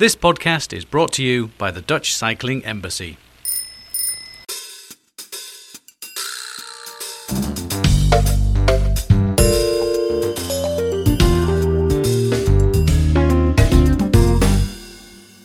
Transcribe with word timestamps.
This 0.00 0.16
podcast 0.16 0.72
is 0.72 0.86
brought 0.86 1.12
to 1.12 1.22
you 1.22 1.48
by 1.58 1.70
the 1.70 1.82
Dutch 1.82 2.14
Cycling 2.14 2.64
Embassy. 2.64 3.18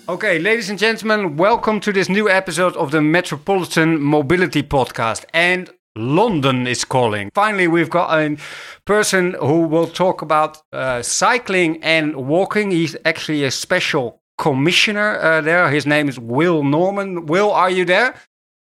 Okay, 0.08 0.40
ladies 0.40 0.70
and 0.70 0.80
gentlemen, 0.80 1.36
welcome 1.36 1.82
to 1.82 1.92
this 1.92 2.08
new 2.08 2.30
episode 2.30 2.78
of 2.78 2.92
the 2.92 3.02
Metropolitan 3.02 4.00
Mobility 4.00 4.64
Podcast. 4.64 5.26
And 5.34 5.70
London 5.98 6.66
is 6.66 6.86
calling. 6.86 7.30
Finally, 7.36 7.68
we've 7.68 7.90
got 7.90 8.18
a 8.18 8.38
person 8.86 9.36
who 9.42 9.68
will 9.68 9.88
talk 9.88 10.22
about 10.22 10.62
uh, 10.72 11.02
cycling 11.02 11.84
and 11.84 12.16
walking. 12.16 12.72
He's 12.72 12.96
actually 13.04 13.44
a 13.44 13.52
special 13.52 14.22
commissioner 14.38 15.20
uh, 15.20 15.42
there. 15.42 15.70
His 15.70 15.86
name 15.86 16.10
is 16.10 16.20
Will 16.20 16.64
Norman. 16.64 17.26
Will, 17.26 17.52
are 17.52 17.70
you 17.70 17.86
there? 17.86 18.16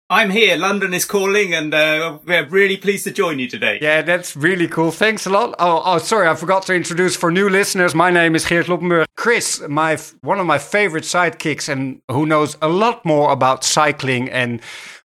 I'm 0.09 0.30
here. 0.30 0.55
London 0.55 0.94
is 0.94 1.03
calling, 1.03 1.53
and 1.53 1.73
uh, 1.73 2.20
we're 2.25 2.48
really 2.48 2.77
pleased 2.77 3.03
to 3.03 3.12
join 3.12 3.39
you 3.39 3.49
today. 3.49 3.77
Yeah, 3.81 4.02
that's 4.03 4.38
really 4.38 4.70
cool. 4.70 4.91
Thanks 4.91 5.25
a 5.25 5.30
lot. 5.30 5.53
Oh, 5.59 5.81
oh, 5.84 5.98
sorry, 5.98 6.30
I 6.30 6.35
forgot 6.35 6.63
to 6.67 6.73
introduce 6.73 7.17
for 7.17 7.30
new 7.30 7.49
listeners. 7.49 7.94
My 7.94 8.09
name 8.09 8.34
is 8.34 8.45
Geert 8.45 8.67
Kloppenburg. 8.67 9.05
Chris, 9.17 9.61
my 9.67 9.98
one 10.22 10.39
of 10.39 10.45
my 10.45 10.59
favorite 10.59 11.03
sidekicks, 11.03 11.67
and 11.67 12.02
who 12.09 12.25
knows 12.25 12.58
a 12.61 12.70
lot 12.70 13.03
more 13.03 13.34
about 13.34 13.66
cycling 13.66 14.30
and 14.30 14.61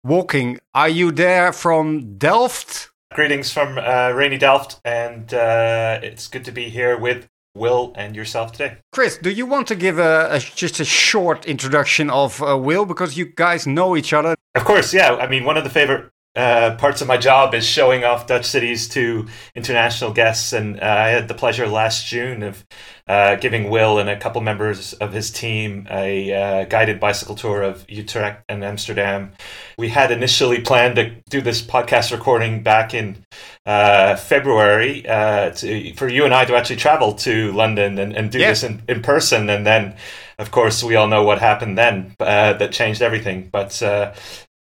walking. 0.04 0.60
Are 0.74 0.90
you 0.90 1.12
there 1.14 1.54
from 1.54 2.18
Delft? 2.18 2.90
Greetings 3.14 3.54
from 3.54 3.78
uh, 3.78 4.12
rainy 4.12 4.38
Delft, 4.38 4.82
and 4.84 5.34
uh, 5.34 6.02
it's 6.04 6.28
good 6.28 6.44
to 6.44 6.52
be 6.52 6.68
here 6.68 6.98
with 6.98 7.30
Will 7.60 7.94
and 7.96 8.16
yourself 8.16 8.54
today. 8.54 8.78
Chris, 8.92 9.18
do 9.18 9.30
you 9.30 9.46
want 9.46 9.68
to 9.68 9.76
give 9.76 10.00
a, 10.00 10.30
a 10.32 10.40
just 10.40 10.80
a 10.80 10.86
short 10.86 11.46
introduction 11.46 12.10
of 12.10 12.42
uh, 12.42 12.58
Will 12.58 12.86
because 12.86 13.18
you 13.18 13.26
guys 13.26 13.68
know 13.68 13.96
each 13.96 14.14
other? 14.14 14.36
Of 14.56 14.66
course, 14.66 14.94
yeah. 14.94 15.16
I 15.16 15.28
mean, 15.28 15.44
one 15.44 15.58
of 15.58 15.64
the 15.64 15.70
favorite 15.70 16.10
uh, 16.40 16.76
parts 16.78 17.02
of 17.02 17.08
my 17.08 17.18
job 17.18 17.54
is 17.54 17.66
showing 17.66 18.06
off 18.06 18.26
Dutch 18.26 18.46
cities 18.46 18.88
to 18.90 19.28
international 19.56 20.14
guests, 20.14 20.54
and 20.54 20.80
uh, 20.80 20.86
I 20.86 21.10
had 21.10 21.28
the 21.28 21.34
pleasure 21.34 21.68
last 21.68 22.08
June 22.08 22.44
of 22.44 22.66
uh, 23.10 23.36
giving 23.36 23.70
Will 23.70 24.00
and 24.00 24.10
a 24.10 24.18
couple 24.18 24.40
members 24.40 24.94
of 24.94 25.12
his 25.12 25.32
team 25.32 25.86
a 25.92 26.34
uh, 26.34 26.64
guided 26.66 26.98
bicycle 26.98 27.36
tour 27.36 27.62
of 27.62 27.86
Utrecht 27.90 28.46
and 28.48 28.64
Amsterdam. 28.64 29.34
We 29.78 29.90
had 29.90 30.12
initially 30.12 30.62
planned 30.62 30.96
to 30.96 31.14
do 31.30 31.42
this 31.42 31.62
podcast 31.62 32.14
recording 32.14 32.64
back 32.64 32.94
in 32.94 33.26
uh, 33.66 34.16
February 34.16 35.06
uh, 35.10 35.50
to, 35.50 35.94
for 35.96 36.08
you 36.08 36.24
and 36.24 36.34
I 36.34 36.46
to 36.46 36.56
actually 36.56 36.78
travel 36.78 37.16
to 37.16 37.52
London 37.52 38.00
and, 38.00 38.16
and 38.16 38.32
do 38.32 38.40
yeah. 38.40 38.52
this 38.52 38.64
in, 38.64 38.82
in 38.88 39.02
person, 39.02 39.50
and 39.50 39.66
then. 39.66 39.96
Of 40.40 40.52
course, 40.52 40.82
we 40.82 40.96
all 40.96 41.10
know 41.10 41.24
what 41.24 41.40
happened 41.40 41.78
then 41.78 42.16
that 42.18 42.72
changed 42.72 43.02
everything. 43.02 43.50
But 43.52 43.84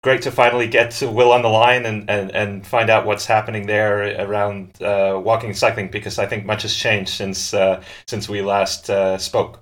great 0.02 0.22
to 0.22 0.32
finally 0.32 0.68
get 0.68 0.92
to 0.92 1.10
Will 1.10 1.32
on 1.32 1.42
the 1.42 1.50
line 1.50 1.86
and, 1.86 2.10
and, 2.10 2.32
and 2.32 2.66
find 2.66 2.90
out 2.90 3.06
what's 3.06 3.26
happening 3.26 3.68
there 3.68 4.26
around 4.26 4.82
uh, 4.82 5.20
walking 5.22 5.50
and 5.50 5.58
cycling 5.58 5.90
because 5.90 6.18
I 6.18 6.26
think 6.26 6.46
much 6.46 6.62
has 6.62 6.74
changed 6.74 7.12
since 7.12 7.54
uh, 7.54 7.84
since 8.08 8.30
we 8.30 8.42
last 8.42 8.90
uh, 8.90 9.18
spoke. 9.18 9.62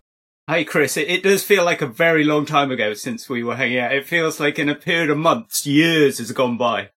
Hi, 0.50 0.64
Chris. 0.64 0.96
It, 0.96 1.10
it, 1.10 1.24
does 1.24 1.44
feel 1.44 1.66
like 1.66 1.82
a 1.82 1.88
very 1.88 2.24
long 2.24 2.46
time 2.46 2.72
ago 2.72 2.94
since 2.94 3.28
we 3.28 3.44
were 3.44 3.58
hanging 3.58 3.80
out. 3.80 3.92
It 3.92 4.08
feels 4.08 4.40
like 4.40 4.58
in 4.58 4.70
a 4.70 4.76
period 4.76 5.10
of 5.10 5.18
months, 5.18 5.66
years 5.66 6.20
has 6.20 6.32
gone 6.32 6.56
by. 6.56 6.92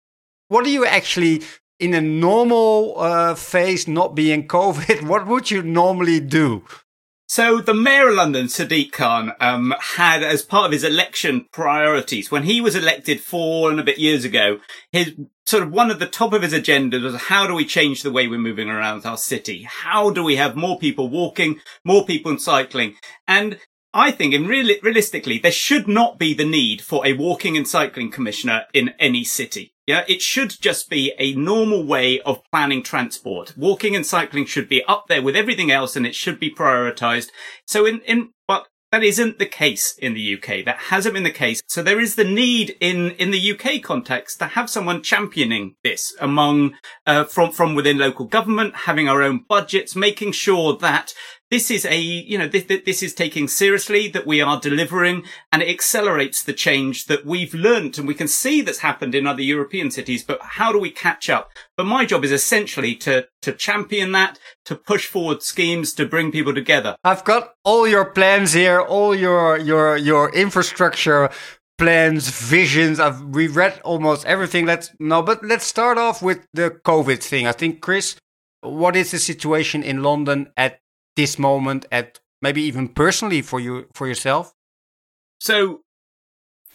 What 0.48 0.64
do 0.64 0.70
you 0.70 0.84
actually, 0.84 1.42
in 1.80 1.94
a 1.94 2.00
normal 2.02 3.00
uh, 3.00 3.34
phase, 3.34 3.88
not 3.88 4.14
being 4.14 4.46
COVID, 4.46 5.02
what 5.06 5.26
would 5.26 5.50
you 5.50 5.62
normally 5.62 6.20
do? 6.20 6.62
So 7.30 7.60
the 7.60 7.74
mayor 7.74 8.08
of 8.08 8.14
London, 8.14 8.46
Sadiq 8.46 8.90
Khan, 8.90 9.32
um, 9.38 9.74
had 9.78 10.22
as 10.22 10.40
part 10.40 10.64
of 10.64 10.72
his 10.72 10.82
election 10.82 11.46
priorities 11.52 12.30
when 12.30 12.44
he 12.44 12.62
was 12.62 12.74
elected 12.74 13.20
four 13.20 13.70
and 13.70 13.78
a 13.78 13.84
bit 13.84 13.98
years 13.98 14.24
ago, 14.24 14.60
his 14.92 15.14
sort 15.44 15.62
of 15.62 15.70
one 15.70 15.90
of 15.90 15.98
the 15.98 16.06
top 16.06 16.32
of 16.32 16.40
his 16.40 16.54
agenda 16.54 16.98
was 16.98 17.14
how 17.14 17.46
do 17.46 17.54
we 17.54 17.66
change 17.66 18.02
the 18.02 18.10
way 18.10 18.26
we're 18.26 18.38
moving 18.38 18.70
around 18.70 19.04
our 19.04 19.18
city? 19.18 19.64
How 19.64 20.08
do 20.08 20.24
we 20.24 20.36
have 20.36 20.56
more 20.56 20.78
people 20.78 21.10
walking, 21.10 21.60
more 21.84 22.06
people 22.06 22.38
cycling? 22.38 22.94
And 23.26 23.58
I 23.92 24.10
think, 24.10 24.32
and 24.32 24.48
really, 24.48 24.80
realistically, 24.82 25.38
there 25.38 25.52
should 25.52 25.86
not 25.86 26.18
be 26.18 26.32
the 26.32 26.48
need 26.48 26.80
for 26.80 27.06
a 27.06 27.12
walking 27.12 27.58
and 27.58 27.68
cycling 27.68 28.10
commissioner 28.10 28.64
in 28.72 28.94
any 28.98 29.24
city. 29.24 29.74
Yeah, 29.88 30.04
it 30.06 30.20
should 30.20 30.50
just 30.60 30.90
be 30.90 31.14
a 31.18 31.32
normal 31.32 31.82
way 31.82 32.20
of 32.20 32.42
planning 32.52 32.82
transport. 32.82 33.56
Walking 33.56 33.96
and 33.96 34.04
cycling 34.04 34.44
should 34.44 34.68
be 34.68 34.84
up 34.84 35.06
there 35.08 35.22
with 35.22 35.34
everything 35.34 35.70
else 35.70 35.96
and 35.96 36.06
it 36.06 36.14
should 36.14 36.38
be 36.38 36.54
prioritized. 36.54 37.30
So 37.64 37.86
in, 37.86 38.00
in, 38.00 38.34
but 38.46 38.66
that 38.92 39.02
isn't 39.02 39.38
the 39.38 39.46
case 39.46 39.96
in 39.96 40.12
the 40.12 40.34
UK. 40.34 40.62
That 40.66 40.76
hasn't 40.90 41.14
been 41.14 41.22
the 41.22 41.30
case. 41.30 41.62
So 41.68 41.82
there 41.82 42.00
is 42.00 42.16
the 42.16 42.24
need 42.24 42.76
in, 42.80 43.12
in 43.12 43.30
the 43.30 43.52
UK 43.52 43.82
context 43.82 44.38
to 44.40 44.48
have 44.48 44.68
someone 44.68 45.02
championing 45.02 45.76
this 45.82 46.14
among, 46.20 46.74
uh, 47.06 47.24
from, 47.24 47.52
from 47.52 47.74
within 47.74 47.96
local 47.96 48.26
government, 48.26 48.74
having 48.84 49.08
our 49.08 49.22
own 49.22 49.46
budgets, 49.48 49.96
making 49.96 50.32
sure 50.32 50.76
that 50.76 51.14
this 51.50 51.70
is 51.70 51.84
a, 51.86 51.98
you 51.98 52.36
know, 52.36 52.46
this, 52.48 52.64
this 52.64 53.02
is 53.02 53.14
taking 53.14 53.48
seriously 53.48 54.08
that 54.08 54.26
we 54.26 54.40
are 54.40 54.60
delivering 54.60 55.24
and 55.50 55.62
it 55.62 55.68
accelerates 55.68 56.42
the 56.42 56.52
change 56.52 57.06
that 57.06 57.24
we've 57.24 57.54
learnt 57.54 57.96
and 57.96 58.06
we 58.06 58.14
can 58.14 58.28
see 58.28 58.60
that's 58.60 58.80
happened 58.80 59.14
in 59.14 59.26
other 59.26 59.42
European 59.42 59.90
cities. 59.90 60.22
But 60.22 60.40
how 60.42 60.72
do 60.72 60.78
we 60.78 60.90
catch 60.90 61.30
up? 61.30 61.50
But 61.76 61.86
my 61.86 62.04
job 62.04 62.24
is 62.24 62.32
essentially 62.32 62.94
to, 62.96 63.26
to 63.42 63.52
champion 63.52 64.12
that, 64.12 64.38
to 64.66 64.76
push 64.76 65.06
forward 65.06 65.42
schemes, 65.42 65.94
to 65.94 66.06
bring 66.06 66.30
people 66.30 66.54
together. 66.54 66.96
I've 67.02 67.24
got 67.24 67.54
all 67.64 67.88
your 67.88 68.04
plans 68.04 68.52
here, 68.52 68.80
all 68.80 69.14
your, 69.14 69.58
your, 69.58 69.96
your 69.96 70.34
infrastructure 70.34 71.30
plans, 71.78 72.28
visions. 72.28 73.00
I've 73.00 73.22
we 73.22 73.46
read 73.46 73.80
almost 73.84 74.26
everything. 74.26 74.66
Let's 74.66 74.90
no, 74.98 75.22
but 75.22 75.44
let's 75.44 75.64
start 75.64 75.96
off 75.96 76.20
with 76.20 76.46
the 76.52 76.70
COVID 76.70 77.22
thing. 77.22 77.46
I 77.46 77.52
think 77.52 77.80
Chris, 77.80 78.16
what 78.60 78.96
is 78.96 79.12
the 79.12 79.18
situation 79.18 79.82
in 79.82 80.02
London 80.02 80.50
at 80.56 80.80
this 81.18 81.38
moment 81.38 81.84
at 81.90 82.20
maybe 82.40 82.62
even 82.62 82.88
personally 82.88 83.42
for 83.42 83.58
you 83.58 83.88
for 83.92 84.06
yourself? 84.06 84.54
So 85.40 85.80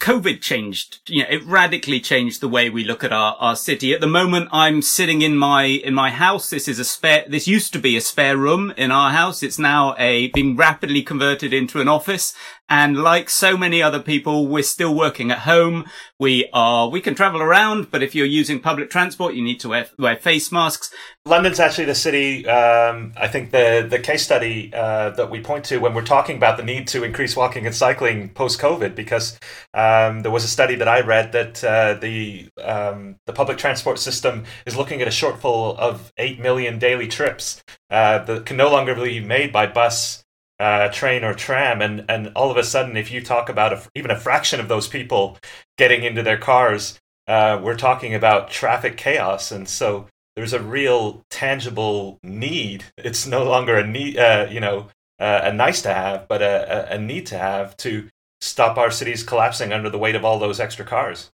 COVID 0.00 0.42
changed, 0.42 1.00
you 1.08 1.22
know, 1.22 1.30
it 1.30 1.42
radically 1.46 1.98
changed 1.98 2.42
the 2.42 2.48
way 2.48 2.68
we 2.68 2.84
look 2.84 3.02
at 3.02 3.12
our, 3.12 3.36
our 3.40 3.56
city. 3.56 3.94
At 3.94 4.02
the 4.02 4.06
moment, 4.06 4.50
I'm 4.52 4.82
sitting 4.82 5.22
in 5.22 5.34
my, 5.36 5.64
in 5.64 5.94
my 5.94 6.10
house. 6.10 6.50
This 6.50 6.68
is 6.68 6.78
a 6.78 6.84
spare, 6.84 7.24
this 7.26 7.48
used 7.48 7.72
to 7.72 7.78
be 7.78 7.96
a 7.96 8.02
spare 8.02 8.36
room 8.36 8.72
in 8.76 8.90
our 8.90 9.12
house. 9.12 9.42
It's 9.42 9.58
now 9.58 9.94
a, 9.98 10.28
being 10.28 10.56
rapidly 10.56 11.02
converted 11.02 11.54
into 11.54 11.80
an 11.80 11.88
office. 11.88 12.34
And 12.68 12.96
like 12.96 13.28
so 13.28 13.58
many 13.58 13.82
other 13.82 14.00
people, 14.00 14.46
we're 14.46 14.62
still 14.62 14.94
working 14.94 15.30
at 15.30 15.40
home. 15.40 15.84
We 16.18 16.48
are, 16.54 16.88
we 16.88 17.02
can 17.02 17.14
travel 17.14 17.42
around, 17.42 17.90
but 17.90 18.02
if 18.02 18.14
you're 18.14 18.24
using 18.24 18.58
public 18.58 18.88
transport, 18.88 19.34
you 19.34 19.44
need 19.44 19.60
to 19.60 19.68
wear, 19.68 19.86
wear 19.98 20.16
face 20.16 20.50
masks. 20.50 20.90
London's 21.26 21.60
actually 21.60 21.84
the 21.84 21.94
city, 21.94 22.48
um, 22.48 23.12
I 23.18 23.28
think 23.28 23.50
the, 23.50 23.86
the 23.88 23.98
case 23.98 24.24
study 24.24 24.72
uh, 24.72 25.10
that 25.10 25.30
we 25.30 25.40
point 25.40 25.66
to 25.66 25.76
when 25.76 25.92
we're 25.92 26.06
talking 26.06 26.38
about 26.38 26.56
the 26.56 26.62
need 26.62 26.88
to 26.88 27.04
increase 27.04 27.36
walking 27.36 27.66
and 27.66 27.74
cycling 27.74 28.30
post 28.30 28.58
COVID, 28.60 28.94
because 28.94 29.38
um, 29.74 30.22
there 30.22 30.32
was 30.32 30.44
a 30.44 30.48
study 30.48 30.74
that 30.76 30.88
I 30.88 31.02
read 31.02 31.32
that 31.32 31.62
uh, 31.62 31.94
the, 31.94 32.48
um, 32.62 33.16
the 33.26 33.34
public 33.34 33.58
transport 33.58 33.98
system 33.98 34.44
is 34.64 34.74
looking 34.74 35.02
at 35.02 35.08
a 35.08 35.10
shortfall 35.10 35.76
of 35.76 36.12
8 36.16 36.40
million 36.40 36.78
daily 36.78 37.08
trips 37.08 37.62
uh, 37.90 38.24
that 38.24 38.46
can 38.46 38.56
no 38.56 38.70
longer 38.70 38.94
be 38.94 39.20
made 39.20 39.52
by 39.52 39.66
bus 39.66 40.23
uh, 40.60 40.88
train 40.88 41.24
or 41.24 41.34
tram, 41.34 41.82
and 41.82 42.04
and 42.08 42.32
all 42.34 42.50
of 42.50 42.56
a 42.56 42.64
sudden, 42.64 42.96
if 42.96 43.10
you 43.10 43.22
talk 43.22 43.48
about 43.48 43.72
a, 43.72 43.82
even 43.94 44.10
a 44.10 44.18
fraction 44.18 44.60
of 44.60 44.68
those 44.68 44.88
people 44.88 45.38
getting 45.76 46.04
into 46.04 46.22
their 46.22 46.38
cars, 46.38 47.00
uh, 47.26 47.60
we're 47.62 47.76
talking 47.76 48.14
about 48.14 48.50
traffic 48.50 48.96
chaos, 48.96 49.50
and 49.50 49.68
so 49.68 50.06
there's 50.36 50.52
a 50.52 50.62
real 50.62 51.24
tangible 51.30 52.18
need. 52.22 52.84
It's 52.98 53.26
no 53.26 53.44
longer 53.44 53.76
a 53.76 53.86
need, 53.86 54.18
uh, 54.18 54.48
you 54.50 54.60
know, 54.60 54.88
uh, 55.18 55.40
a 55.44 55.52
nice 55.52 55.82
to 55.82 55.94
have, 55.94 56.28
but 56.28 56.42
a, 56.42 56.92
a, 56.92 56.96
a 56.96 56.98
need 56.98 57.26
to 57.26 57.38
have 57.38 57.76
to 57.78 58.08
stop 58.40 58.76
our 58.76 58.90
cities 58.90 59.22
collapsing 59.22 59.72
under 59.72 59.88
the 59.88 59.98
weight 59.98 60.14
of 60.14 60.24
all 60.24 60.38
those 60.38 60.60
extra 60.60 60.84
cars. 60.84 61.30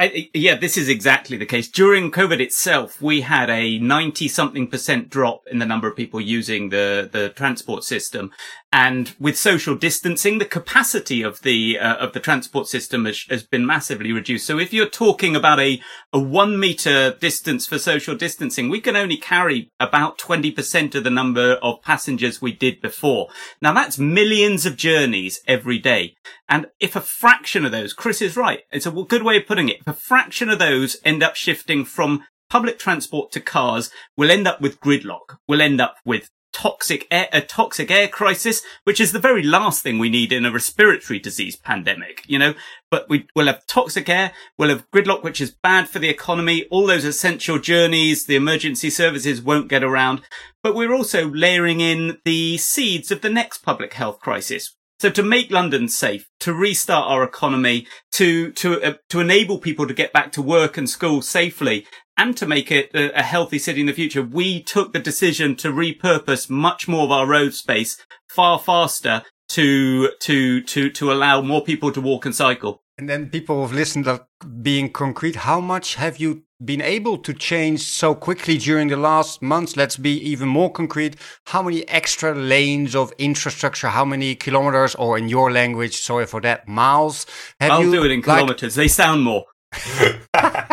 I, 0.00 0.30
yeah, 0.32 0.56
this 0.56 0.76
is 0.76 0.88
exactly 0.88 1.36
the 1.36 1.44
case. 1.44 1.68
During 1.68 2.12
COVID 2.12 2.38
itself, 2.38 3.02
we 3.02 3.22
had 3.22 3.50
a 3.50 3.80
90 3.80 4.28
something 4.28 4.68
percent 4.68 5.10
drop 5.10 5.42
in 5.50 5.58
the 5.58 5.66
number 5.66 5.88
of 5.88 5.96
people 5.96 6.20
using 6.20 6.68
the, 6.68 7.10
the 7.10 7.30
transport 7.30 7.82
system. 7.82 8.30
And 8.72 9.12
with 9.18 9.36
social 9.36 9.74
distancing, 9.74 10.38
the 10.38 10.44
capacity 10.44 11.22
of 11.22 11.42
the, 11.42 11.80
uh, 11.80 11.96
of 11.96 12.12
the 12.12 12.20
transport 12.20 12.68
system 12.68 13.06
has, 13.06 13.24
has 13.28 13.42
been 13.42 13.66
massively 13.66 14.12
reduced. 14.12 14.46
So 14.46 14.60
if 14.60 14.72
you're 14.72 14.88
talking 14.88 15.34
about 15.34 15.58
a, 15.58 15.80
a 16.12 16.20
one 16.20 16.60
meter 16.60 17.14
distance 17.14 17.66
for 17.66 17.78
social 17.78 18.14
distancing, 18.14 18.68
we 18.68 18.80
can 18.80 18.94
only 18.94 19.16
carry 19.16 19.72
about 19.80 20.16
20% 20.18 20.94
of 20.94 21.02
the 21.02 21.10
number 21.10 21.54
of 21.54 21.82
passengers 21.82 22.40
we 22.40 22.52
did 22.52 22.80
before. 22.80 23.30
Now 23.60 23.72
that's 23.72 23.98
millions 23.98 24.64
of 24.64 24.76
journeys 24.76 25.40
every 25.48 25.78
day. 25.78 26.14
And 26.48 26.66
if 26.80 26.96
a 26.96 27.00
fraction 27.00 27.64
of 27.64 27.72
those, 27.72 27.92
Chris 27.92 28.22
is 28.22 28.36
right. 28.36 28.60
It's 28.70 28.86
a 28.86 28.90
good 28.90 29.22
way 29.22 29.36
of 29.36 29.46
putting 29.46 29.68
it. 29.68 29.80
If 29.80 29.86
a 29.86 29.92
fraction 29.92 30.48
of 30.48 30.58
those 30.58 30.96
end 31.04 31.22
up 31.22 31.36
shifting 31.36 31.84
from 31.84 32.24
public 32.48 32.78
transport 32.78 33.30
to 33.32 33.40
cars, 33.40 33.90
we'll 34.16 34.30
end 34.30 34.48
up 34.48 34.60
with 34.60 34.80
gridlock. 34.80 35.36
We'll 35.46 35.60
end 35.60 35.80
up 35.80 35.96
with 36.04 36.30
toxic 36.52 37.06
air, 37.10 37.28
a 37.32 37.40
toxic 37.40 37.90
air 37.90 38.08
crisis, 38.08 38.62
which 38.84 39.00
is 39.00 39.12
the 39.12 39.18
very 39.18 39.42
last 39.42 39.82
thing 39.82 39.98
we 39.98 40.08
need 40.08 40.32
in 40.32 40.44
a 40.44 40.50
respiratory 40.50 41.18
disease 41.18 41.56
pandemic, 41.56 42.24
you 42.26 42.38
know, 42.38 42.54
but 42.90 43.08
we 43.08 43.26
will 43.36 43.46
have 43.46 43.66
toxic 43.66 44.08
air. 44.08 44.32
We'll 44.58 44.70
have 44.70 44.90
gridlock, 44.90 45.22
which 45.22 45.40
is 45.40 45.54
bad 45.62 45.88
for 45.88 45.98
the 45.98 46.08
economy. 46.08 46.64
All 46.70 46.86
those 46.86 47.04
essential 47.04 47.58
journeys, 47.58 48.24
the 48.24 48.36
emergency 48.36 48.90
services 48.90 49.42
won't 49.42 49.68
get 49.68 49.84
around, 49.84 50.22
but 50.62 50.74
we're 50.74 50.94
also 50.94 51.28
layering 51.28 51.80
in 51.80 52.18
the 52.24 52.56
seeds 52.56 53.10
of 53.10 53.20
the 53.20 53.30
next 53.30 53.58
public 53.58 53.94
health 53.94 54.18
crisis, 54.18 54.74
so 54.98 55.10
to 55.10 55.22
make 55.22 55.50
London 55.50 55.88
safe, 55.88 56.28
to 56.40 56.52
restart 56.52 57.08
our 57.08 57.22
economy, 57.22 57.86
to 58.12 58.50
to 58.52 58.82
uh, 58.82 58.94
to 59.08 59.20
enable 59.20 59.58
people 59.58 59.86
to 59.86 59.94
get 59.94 60.12
back 60.12 60.32
to 60.32 60.42
work 60.42 60.76
and 60.76 60.90
school 60.90 61.22
safely, 61.22 61.86
and 62.16 62.36
to 62.36 62.46
make 62.46 62.70
it 62.72 62.90
a, 62.94 63.16
a, 63.18 63.22
healthy 63.22 63.58
city 63.58 63.80
in 63.80 63.86
the 63.86 63.92
future, 63.92 64.22
we 64.22 64.62
took 64.62 64.92
the 64.92 64.98
decision 64.98 65.54
to 65.56 65.68
repurpose 65.68 66.50
much 66.50 66.88
more 66.88 67.04
of 67.04 67.12
our 67.12 67.26
road 67.26 67.54
space 67.54 67.96
far 68.28 68.58
faster 68.58 69.22
to 69.50 70.10
to 70.20 70.62
to 70.62 70.90
to 70.90 71.12
allow 71.12 71.40
more 71.40 71.62
people 71.62 71.92
to 71.92 72.00
walk 72.00 72.26
and 72.26 72.34
cycle. 72.34 72.82
And 72.98 73.08
then 73.08 73.30
people 73.30 73.62
have 73.62 73.72
listened 73.72 74.08
are 74.08 74.26
being 74.60 74.90
concrete. 74.90 75.36
How 75.36 75.60
much 75.60 75.94
have 75.94 76.16
you 76.18 76.42
been 76.64 76.82
able 76.82 77.16
to 77.18 77.32
change 77.32 77.82
so 77.82 78.12
quickly 78.12 78.58
during 78.58 78.88
the 78.88 78.96
last 78.96 79.40
months? 79.40 79.76
Let's 79.76 79.96
be 79.96 80.18
even 80.28 80.48
more 80.48 80.72
concrete. 80.72 81.14
How 81.46 81.62
many 81.62 81.88
extra 81.88 82.34
lanes 82.34 82.96
of 82.96 83.12
infrastructure? 83.16 83.86
How 83.86 84.04
many 84.04 84.34
kilometers, 84.34 84.96
or 84.96 85.16
in 85.16 85.28
your 85.28 85.52
language, 85.52 85.96
sorry 85.98 86.26
for 86.26 86.40
that, 86.40 86.66
miles? 86.66 87.24
Have 87.60 87.70
I'll 87.70 87.84
you, 87.84 87.92
do 87.92 88.04
it 88.04 88.10
in 88.10 88.20
kilometers. 88.20 88.76
Like, 88.76 88.82
they 88.84 88.88
sound 88.88 89.22
more. 89.22 89.44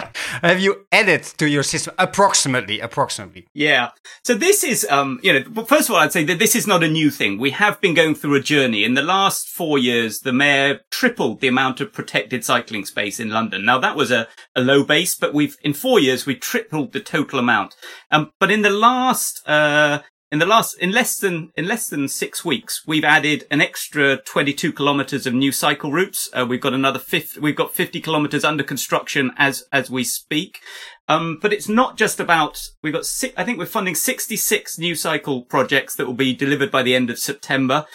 have 0.46 0.60
you 0.60 0.86
added 0.92 1.24
to 1.38 1.48
your 1.48 1.64
system 1.64 1.94
approximately 1.98 2.80
approximately? 2.80 3.48
Yeah. 3.54 3.90
So 4.24 4.34
this 4.34 4.64
is 4.64 4.88
um 4.90 5.20
you 5.24 5.34
know 5.34 5.64
first 5.66 5.90
of 5.90 5.96
all 5.96 6.02
i'd 6.02 6.12
say 6.12 6.24
that 6.26 6.40
this 6.40 6.56
is 6.56 6.68
not 6.68 6.84
a 6.84 6.90
new 6.90 7.10
thing. 7.10 7.38
We 7.38 7.52
have 7.52 7.82
been 7.82 7.94
going 7.94 8.16
through 8.16 8.36
a 8.36 8.42
journey. 8.42 8.84
In 8.84 8.94
the 8.94 9.02
last 9.02 9.50
four 9.50 9.78
years 9.78 10.20
the 10.20 10.34
mayor 10.34 10.82
tripled 10.92 11.42
the 11.42 11.48
amount 11.48 11.82
of 11.82 11.94
protected 11.94 12.46
cycling 12.46 12.86
space 12.86 13.20
in 13.20 13.30
london. 13.30 13.66
Now 13.66 13.80
that 13.80 13.96
was 13.96 14.12
a, 14.12 14.28
a 14.56 14.62
low 14.62 14.84
base 14.84 15.16
but 15.16 15.34
we've 15.34 15.58
in 15.62 15.74
four 15.74 16.00
years 16.00 16.26
we 16.26 16.36
tripled 16.36 16.94
the 16.94 17.00
total 17.00 17.40
amount. 17.40 17.76
Um 18.12 18.32
but 18.40 18.52
in 18.52 18.62
the 18.62 18.70
last 18.70 19.48
uh 19.48 20.00
in 20.36 20.40
the 20.40 20.46
last 20.46 20.78
in 20.80 20.92
less 20.92 21.18
than 21.18 21.50
in 21.56 21.66
less 21.66 21.88
than 21.88 22.10
six 22.10 22.44
weeks 22.44 22.86
we've 22.86 23.06
added 23.06 23.46
an 23.50 23.62
extra 23.62 24.18
22 24.18 24.74
kilometers 24.74 25.26
of 25.26 25.34
new 25.34 25.50
cycle 25.50 25.94
routes. 25.94 26.30
Uh, 26.34 26.46
we've 26.46 26.60
got 26.60 26.74
another 26.74 27.00
50 27.00 27.40
we've 27.40 27.56
got 27.56 27.74
50 27.74 28.02
kilometers 28.02 28.44
under 28.44 28.62
construction 28.62 29.32
as 29.38 29.64
as 29.72 29.90
we 29.90 30.04
speak. 30.04 30.60
Um, 31.08 31.38
but 31.42 31.54
it's 31.54 31.70
not 31.70 31.96
just 31.96 32.20
about 32.20 32.60
we've 32.84 32.92
got 32.92 33.06
i 33.38 33.46
think 33.46 33.58
we're 33.58 33.66
funding 33.66 33.96
66 33.96 34.78
new 34.78 34.94
cycle 34.94 35.44
projects 35.44 35.96
that 35.96 36.06
will 36.06 36.14
be 36.14 36.36
delivered 36.36 36.72
by 36.72 36.84
the 36.84 36.96
end 36.96 37.10
of 37.10 37.20
september 37.20 37.86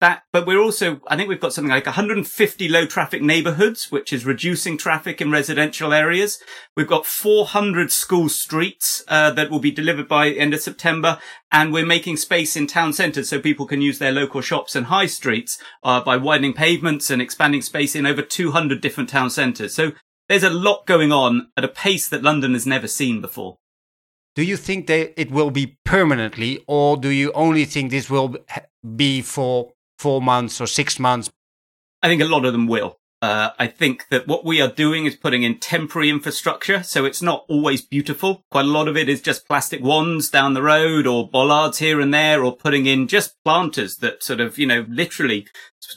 that, 0.00 0.22
but 0.32 0.46
we're 0.46 0.60
also, 0.60 1.00
I 1.08 1.16
think 1.16 1.28
we've 1.28 1.40
got 1.40 1.52
something 1.52 1.70
like 1.70 1.84
150 1.84 2.68
low 2.68 2.86
traffic 2.86 3.20
neighborhoods, 3.20 3.92
which 3.92 4.12
is 4.12 4.24
reducing 4.24 4.78
traffic 4.78 5.20
in 5.20 5.30
residential 5.30 5.92
areas. 5.92 6.38
We've 6.74 6.88
got 6.88 7.04
400 7.04 7.92
school 7.92 8.30
streets, 8.30 9.04
uh, 9.08 9.30
that 9.32 9.50
will 9.50 9.58
be 9.58 9.70
delivered 9.70 10.08
by 10.08 10.30
the 10.30 10.40
end 10.40 10.54
of 10.54 10.60
September. 10.60 11.18
And 11.52 11.72
we're 11.72 11.84
making 11.84 12.16
space 12.16 12.56
in 12.56 12.66
town 12.66 12.94
centres 12.94 13.28
so 13.28 13.40
people 13.40 13.66
can 13.66 13.82
use 13.82 13.98
their 13.98 14.12
local 14.12 14.40
shops 14.40 14.74
and 14.74 14.86
high 14.86 15.06
streets, 15.06 15.58
uh, 15.82 16.00
by 16.00 16.16
widening 16.16 16.54
pavements 16.54 17.10
and 17.10 17.20
expanding 17.20 17.60
space 17.60 17.94
in 17.94 18.06
over 18.06 18.22
200 18.22 18.80
different 18.80 19.10
town 19.10 19.28
centres. 19.28 19.74
So 19.74 19.92
there's 20.30 20.44
a 20.44 20.50
lot 20.50 20.86
going 20.86 21.12
on 21.12 21.48
at 21.58 21.64
a 21.64 21.68
pace 21.68 22.08
that 22.08 22.22
London 22.22 22.54
has 22.54 22.66
never 22.66 22.88
seen 22.88 23.20
before. 23.20 23.58
Do 24.34 24.44
you 24.44 24.56
think 24.56 24.86
that 24.86 25.20
it 25.20 25.30
will 25.30 25.50
be 25.50 25.76
permanently, 25.84 26.64
or 26.66 26.96
do 26.96 27.08
you 27.08 27.32
only 27.32 27.64
think 27.64 27.90
this 27.90 28.08
will 28.08 28.36
be 28.96 29.20
for 29.20 29.72
four 30.00 30.22
months 30.22 30.60
or 30.60 30.66
six 30.66 30.98
months? 30.98 31.30
I 32.02 32.08
think 32.08 32.22
a 32.22 32.26
lot 32.26 32.44
of 32.44 32.52
them 32.52 32.66
will. 32.66 32.96
Uh, 33.22 33.50
I 33.58 33.66
think 33.66 34.06
that 34.08 34.26
what 34.26 34.46
we 34.46 34.62
are 34.62 34.72
doing 34.72 35.04
is 35.04 35.14
putting 35.14 35.42
in 35.42 35.58
temporary 35.58 36.08
infrastructure, 36.08 36.82
so 36.82 37.04
it's 37.04 37.20
not 37.20 37.44
always 37.48 37.82
beautiful. 37.82 38.46
Quite 38.50 38.64
a 38.64 38.68
lot 38.68 38.88
of 38.88 38.96
it 38.96 39.10
is 39.10 39.20
just 39.20 39.46
plastic 39.46 39.82
wands 39.82 40.30
down 40.30 40.54
the 40.54 40.62
road 40.62 41.06
or 41.06 41.28
bollards 41.28 41.80
here 41.80 42.00
and 42.00 42.14
there, 42.14 42.42
or 42.42 42.56
putting 42.56 42.86
in 42.86 43.08
just 43.08 43.34
planters 43.44 43.96
that 43.96 44.22
sort 44.22 44.40
of, 44.40 44.56
you 44.56 44.66
know, 44.66 44.86
literally 44.88 45.46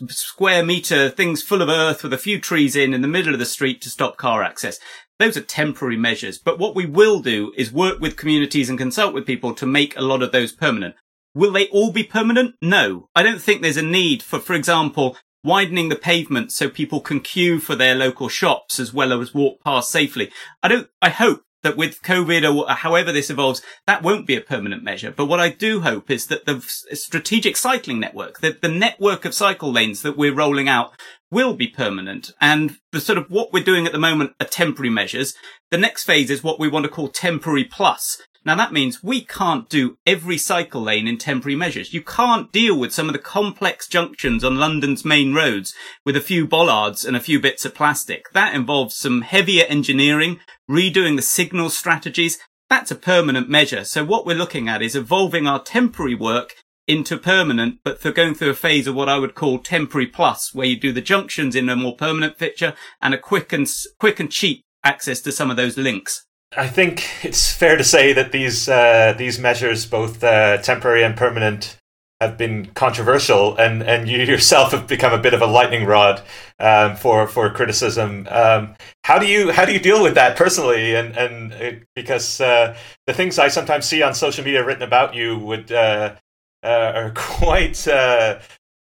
square 0.10 0.66
meter 0.66 1.10
things 1.10 1.42
full 1.42 1.62
of 1.62 1.70
earth 1.70 2.04
with 2.04 2.12
a 2.12 2.18
few 2.18 2.42
trees 2.42 2.76
in 2.76 2.94
in 2.94 3.02
the 3.02 3.08
middle 3.08 3.34
of 3.34 3.40
the 3.40 3.46
street 3.46 3.82
to 3.82 3.90
stop 3.90 4.18
car 4.18 4.44
access. 4.44 4.78
Those 5.18 5.38
are 5.38 5.42
temporary 5.42 5.98
measures. 5.98 6.38
But 6.38 6.60
what 6.60 6.76
we 6.76 6.86
will 6.86 7.22
do 7.22 7.54
is 7.56 7.72
work 7.72 8.02
with 8.02 8.18
communities 8.18 8.70
and 8.70 8.78
consult 8.78 9.14
with 9.14 9.26
people 9.26 9.54
to 9.56 9.66
make 9.66 9.96
a 9.96 10.02
lot 10.02 10.24
of 10.24 10.34
those 10.34 10.52
permanent. 10.52 10.96
Will 11.36 11.52
they 11.52 11.68
all 11.68 11.92
be 11.92 12.04
permanent? 12.04 12.56
No. 12.62 13.10
I 13.16 13.24
don't 13.24 13.42
think 13.42 13.62
there's 13.62 13.78
a 13.78 13.82
need 13.82 14.22
for, 14.22 14.40
for 14.40 14.54
example, 14.54 15.18
widening 15.44 15.90
the 15.90 15.96
pavement 15.96 16.52
so 16.52 16.70
people 16.70 17.02
can 17.02 17.20
queue 17.20 17.60
for 17.60 17.76
their 17.76 17.96
local 17.96 18.30
shops 18.30 18.80
as 18.80 18.94
well 18.94 19.20
as 19.20 19.34
walk 19.34 19.62
past 19.64 19.92
safely. 19.92 20.32
I 20.62 20.68
don't, 20.68 20.88
I 21.02 21.10
hope 21.10 21.44
that 21.64 21.78
with 21.78 22.02
COVID 22.02 22.44
or 22.44 22.70
however 22.70 23.12
this 23.12 23.30
evolves, 23.30 23.62
that 23.88 24.04
won't 24.04 24.28
be 24.28 24.36
a 24.36 24.42
permanent 24.42 24.84
measure. 24.84 25.12
But 25.12 25.26
what 25.26 25.40
I 25.40 25.50
do 25.50 25.82
hope 25.82 26.12
is 26.12 26.28
that 26.28 26.46
the 26.46 26.62
strategic 26.62 27.58
cycling 27.58 28.00
network, 28.00 28.42
that 28.42 28.62
the 28.62 28.70
network 28.70 29.26
of 29.26 29.34
cycle 29.34 29.72
lanes 29.72 30.02
that 30.02 30.18
we're 30.18 30.36
rolling 30.36 30.70
out 30.70 30.94
will 31.32 31.54
be 31.54 31.68
permanent. 31.68 32.32
And 32.40 32.78
the 32.92 33.02
sort 33.02 33.18
of 33.18 33.30
what 33.30 33.52
we're 33.52 33.64
doing 33.64 33.86
at 33.86 33.94
the 33.94 33.98
moment 33.98 34.34
are 34.40 34.48
temporary 34.48 34.90
measures. 34.90 35.34
The 35.72 35.78
next 35.78 36.04
phase 36.04 36.30
is 36.30 36.44
what 36.44 36.60
we 36.60 36.68
want 36.68 36.84
to 36.84 36.92
call 36.92 37.08
temporary 37.08 37.64
plus. 37.64 38.22
Now 38.46 38.56
that 38.56 38.74
means 38.74 39.02
we 39.02 39.24
can't 39.24 39.70
do 39.70 39.98
every 40.06 40.38
cycle 40.38 40.82
lane 40.82 41.08
in 41.08 41.18
temporary 41.18 41.56
measures. 41.56 41.94
You 41.94 42.02
can't 42.02 42.52
deal 42.52 42.78
with 42.78 42.94
some 42.94 43.08
of 43.08 43.14
the 43.14 43.20
complex 43.20 43.88
junctions 43.88 44.44
on 44.44 44.58
London's 44.58 45.06
main 45.06 45.34
roads 45.34 45.74
with 46.06 46.18
a 46.18 46.22
few 46.22 46.46
bollards 46.46 47.06
and 47.06 47.16
a 47.16 47.22
few 47.22 47.40
bits 47.40 47.64
of 47.64 47.74
plastic. 47.74 48.26
That 48.34 48.54
involves 48.54 48.96
some 48.96 49.22
heavier 49.22 49.66
engineering, 49.70 50.40
redoing 50.70 51.16
the 51.16 51.22
signal 51.22 51.70
strategies. 51.70 52.38
That's 52.70 52.92
a 52.92 52.96
permanent 52.96 53.50
measure. 53.50 53.86
So 53.86 54.04
what 54.04 54.26
we're 54.26 54.36
looking 54.36 54.68
at 54.68 54.82
is 54.82 54.96
evolving 54.96 55.48
our 55.48 55.62
temporary 55.62 56.16
work 56.16 56.56
into 56.86 57.18
permanent, 57.18 57.80
but 57.84 58.02
for 58.02 58.12
going 58.12 58.36
through 58.36 58.50
a 58.50 58.56
phase 58.56 58.88
of 58.88 58.96
what 58.96 59.08
I 59.08 59.18
would 59.18 59.36
call 59.36 59.60
temporary 59.60 60.08
plus, 60.08 60.54
where 60.54 60.68
you 60.68 60.78
do 60.78 60.92
the 60.92 61.02
junctions 61.02 61.56
in 61.56 61.70
a 61.70 61.78
more 61.78 61.96
permanent 61.96 62.38
fixture 62.38 62.74
and 63.02 63.14
a 63.14 63.18
quick 63.18 63.54
and 63.54 63.70
quick 64.00 64.20
and 64.20 64.30
cheap 64.30 64.64
access 64.84 65.22
to 65.22 65.32
some 65.32 65.50
of 65.50 65.56
those 65.56 65.78
links. 65.78 66.26
I 66.56 66.68
think 66.68 67.04
it's 67.24 67.52
fair 67.54 67.78
to 67.78 67.84
say 67.84 68.14
that 68.14 68.32
these 68.32 68.70
uh, 68.70 69.14
these 69.18 69.40
measures, 69.40 69.86
both 69.86 70.24
uh, 70.24 70.58
temporary 70.58 71.04
and 71.04 71.16
permanent, 71.16 71.78
have 72.22 72.38
been 72.38 72.68
controversial, 72.74 73.56
and, 73.58 73.84
and 73.84 74.08
you 74.08 74.18
yourself 74.34 74.72
have 74.72 74.88
become 74.88 75.14
a 75.14 75.18
bit 75.18 75.34
of 75.34 75.42
a 75.42 75.46
lightning 75.46 75.86
rod 75.86 76.22
um, 76.60 76.96
for 76.96 77.28
for 77.28 77.50
criticism. 77.50 78.28
Um, 78.30 78.76
how 79.04 79.20
do 79.20 79.28
you 79.28 79.52
how 79.52 79.66
do 79.66 79.74
you 79.74 79.80
deal 79.80 80.02
with 80.02 80.16
that 80.16 80.38
personally? 80.38 80.96
And 80.96 81.16
and 81.18 81.54
it, 81.54 81.76
uh, 81.76 81.86
because 81.96 82.42
uh, 82.42 82.76
the 83.08 83.14
things 83.14 83.40
I 83.40 83.48
sometimes 83.48 83.86
see 83.86 84.02
on 84.02 84.14
social 84.14 84.44
media 84.44 84.66
written 84.66 84.84
about 84.84 85.16
you 85.16 85.38
would 85.38 85.72
uh, 85.72 86.16
uh, 86.64 86.92
are 86.96 87.12
quite 87.16 87.88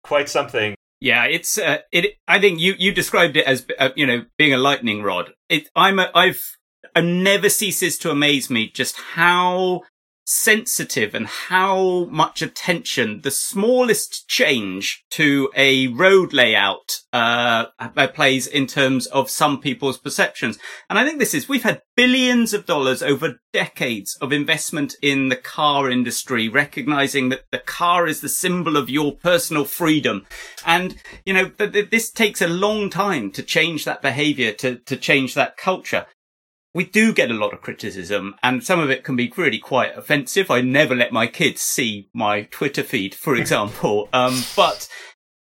quite 0.04 0.30
something. 0.30 0.76
Yeah, 1.02 1.26
it's 1.26 1.58
it. 1.92 2.18
I 2.28 2.40
think 2.40 2.60
you 2.60 2.76
you 2.78 2.92
described 2.94 3.38
it 3.38 3.46
as 3.46 3.66
you 3.96 4.06
know 4.06 4.26
being 4.38 4.54
a 4.54 4.58
lightning 4.58 5.02
rod. 5.02 5.34
It 5.48 5.70
I'm 5.76 6.00
a, 6.00 6.12
I've 6.14 6.59
it 6.96 7.04
never 7.04 7.50
ceases 7.50 7.98
to 8.00 8.12
amaze 8.12 8.50
me 8.50 8.70
just 8.70 8.98
how 9.14 9.84
sensitive 10.32 11.16
and 11.16 11.26
how 11.26 12.06
much 12.12 12.44
attention 12.44 13.20
the 13.22 13.32
smallest 13.32 14.28
change 14.28 15.04
to 15.10 15.50
a 15.56 15.88
road 15.88 16.34
layout 16.34 17.00
uh, 17.12 17.66
plays 18.14 18.46
in 18.46 18.68
terms 18.68 19.08
of 19.08 19.28
some 19.28 19.60
people's 19.60 19.98
perceptions. 19.98 20.60
And 20.88 21.00
I 21.00 21.06
think 21.06 21.18
this 21.18 21.34
is 21.34 21.50
we've 21.50 21.64
had 21.64 21.82
billions 21.96 22.54
of 22.54 22.68
dollars 22.68 23.02
over 23.02 23.40
decades 23.52 24.16
of 24.22 24.32
investment 24.32 24.96
in 25.02 25.30
the 25.30 25.36
car 25.36 25.90
industry, 25.90 26.48
recognizing 26.48 27.30
that 27.30 27.46
the 27.52 27.58
car 27.58 28.06
is 28.06 28.22
the 28.22 28.30
symbol 28.30 28.78
of 28.78 28.88
your 28.88 29.14
personal 29.14 29.66
freedom. 29.66 30.28
And 30.64 30.96
you 31.26 31.34
know 31.34 31.50
th- 31.50 31.72
th- 31.72 31.90
this 31.90 32.12
takes 32.12 32.40
a 32.40 32.48
long 32.48 32.92
time 32.92 33.32
to 33.32 33.42
change 33.42 33.84
that 33.86 34.04
behavior, 34.04 34.52
to 34.54 34.76
to 34.76 34.96
change 34.96 35.34
that 35.34 35.58
culture 35.58 36.06
we 36.74 36.86
do 36.86 37.14
get 37.14 37.32
a 37.32 37.36
lot 37.36 37.54
of 37.54 37.62
criticism 37.62 38.36
and 38.44 38.64
some 38.64 38.80
of 38.80 38.90
it 38.90 39.04
can 39.04 39.16
be 39.16 39.32
really 39.36 39.60
quite 39.60 39.98
offensive. 39.98 40.52
I 40.52 40.62
never 40.62 40.96
let 40.96 41.12
my 41.12 41.28
kids 41.28 41.62
see 41.62 42.10
my 42.14 42.44
Twitter 42.44 42.84
feed, 42.84 43.16
for 43.16 43.36
example. 43.42 44.10
um, 44.14 44.44
but 44.56 44.88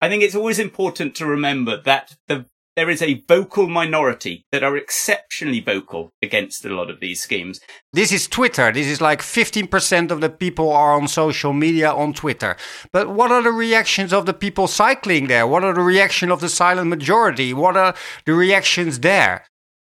I 0.01 0.09
think 0.09 0.23
it's 0.23 0.35
always 0.35 0.59
important 0.59 1.15
to 1.15 1.25
remember 1.25 1.81
that 1.83 2.15
the, 2.27 2.45
there 2.75 2.89
is 2.89 3.03
a 3.03 3.23
vocal 3.27 3.67
minority 3.67 4.45
that 4.51 4.63
are 4.63 4.75
exceptionally 4.75 5.59
vocal 5.59 6.11
against 6.23 6.65
a 6.65 6.75
lot 6.75 6.89
of 6.89 6.99
these 6.99 7.21
schemes. 7.21 7.59
This 7.93 8.11
is 8.11 8.27
Twitter. 8.27 8.71
This 8.71 8.87
is 8.87 8.99
like 8.99 9.21
15% 9.21 10.09
of 10.09 10.21
the 10.21 10.29
people 10.29 10.71
are 10.71 10.93
on 10.93 11.07
social 11.07 11.53
media 11.53 11.91
on 11.91 12.13
Twitter. 12.13 12.57
But 12.91 13.09
what 13.09 13.31
are 13.31 13.43
the 13.43 13.51
reactions 13.51 14.11
of 14.11 14.25
the 14.25 14.33
people 14.33 14.67
cycling 14.67 15.27
there? 15.27 15.45
What 15.45 15.63
are 15.63 15.73
the 15.73 15.81
reaction 15.81 16.31
of 16.31 16.41
the 16.41 16.49
silent 16.49 16.89
majority? 16.89 17.53
What 17.53 17.77
are 17.77 17.93
the 18.25 18.33
reactions 18.33 19.01
there? 19.01 19.45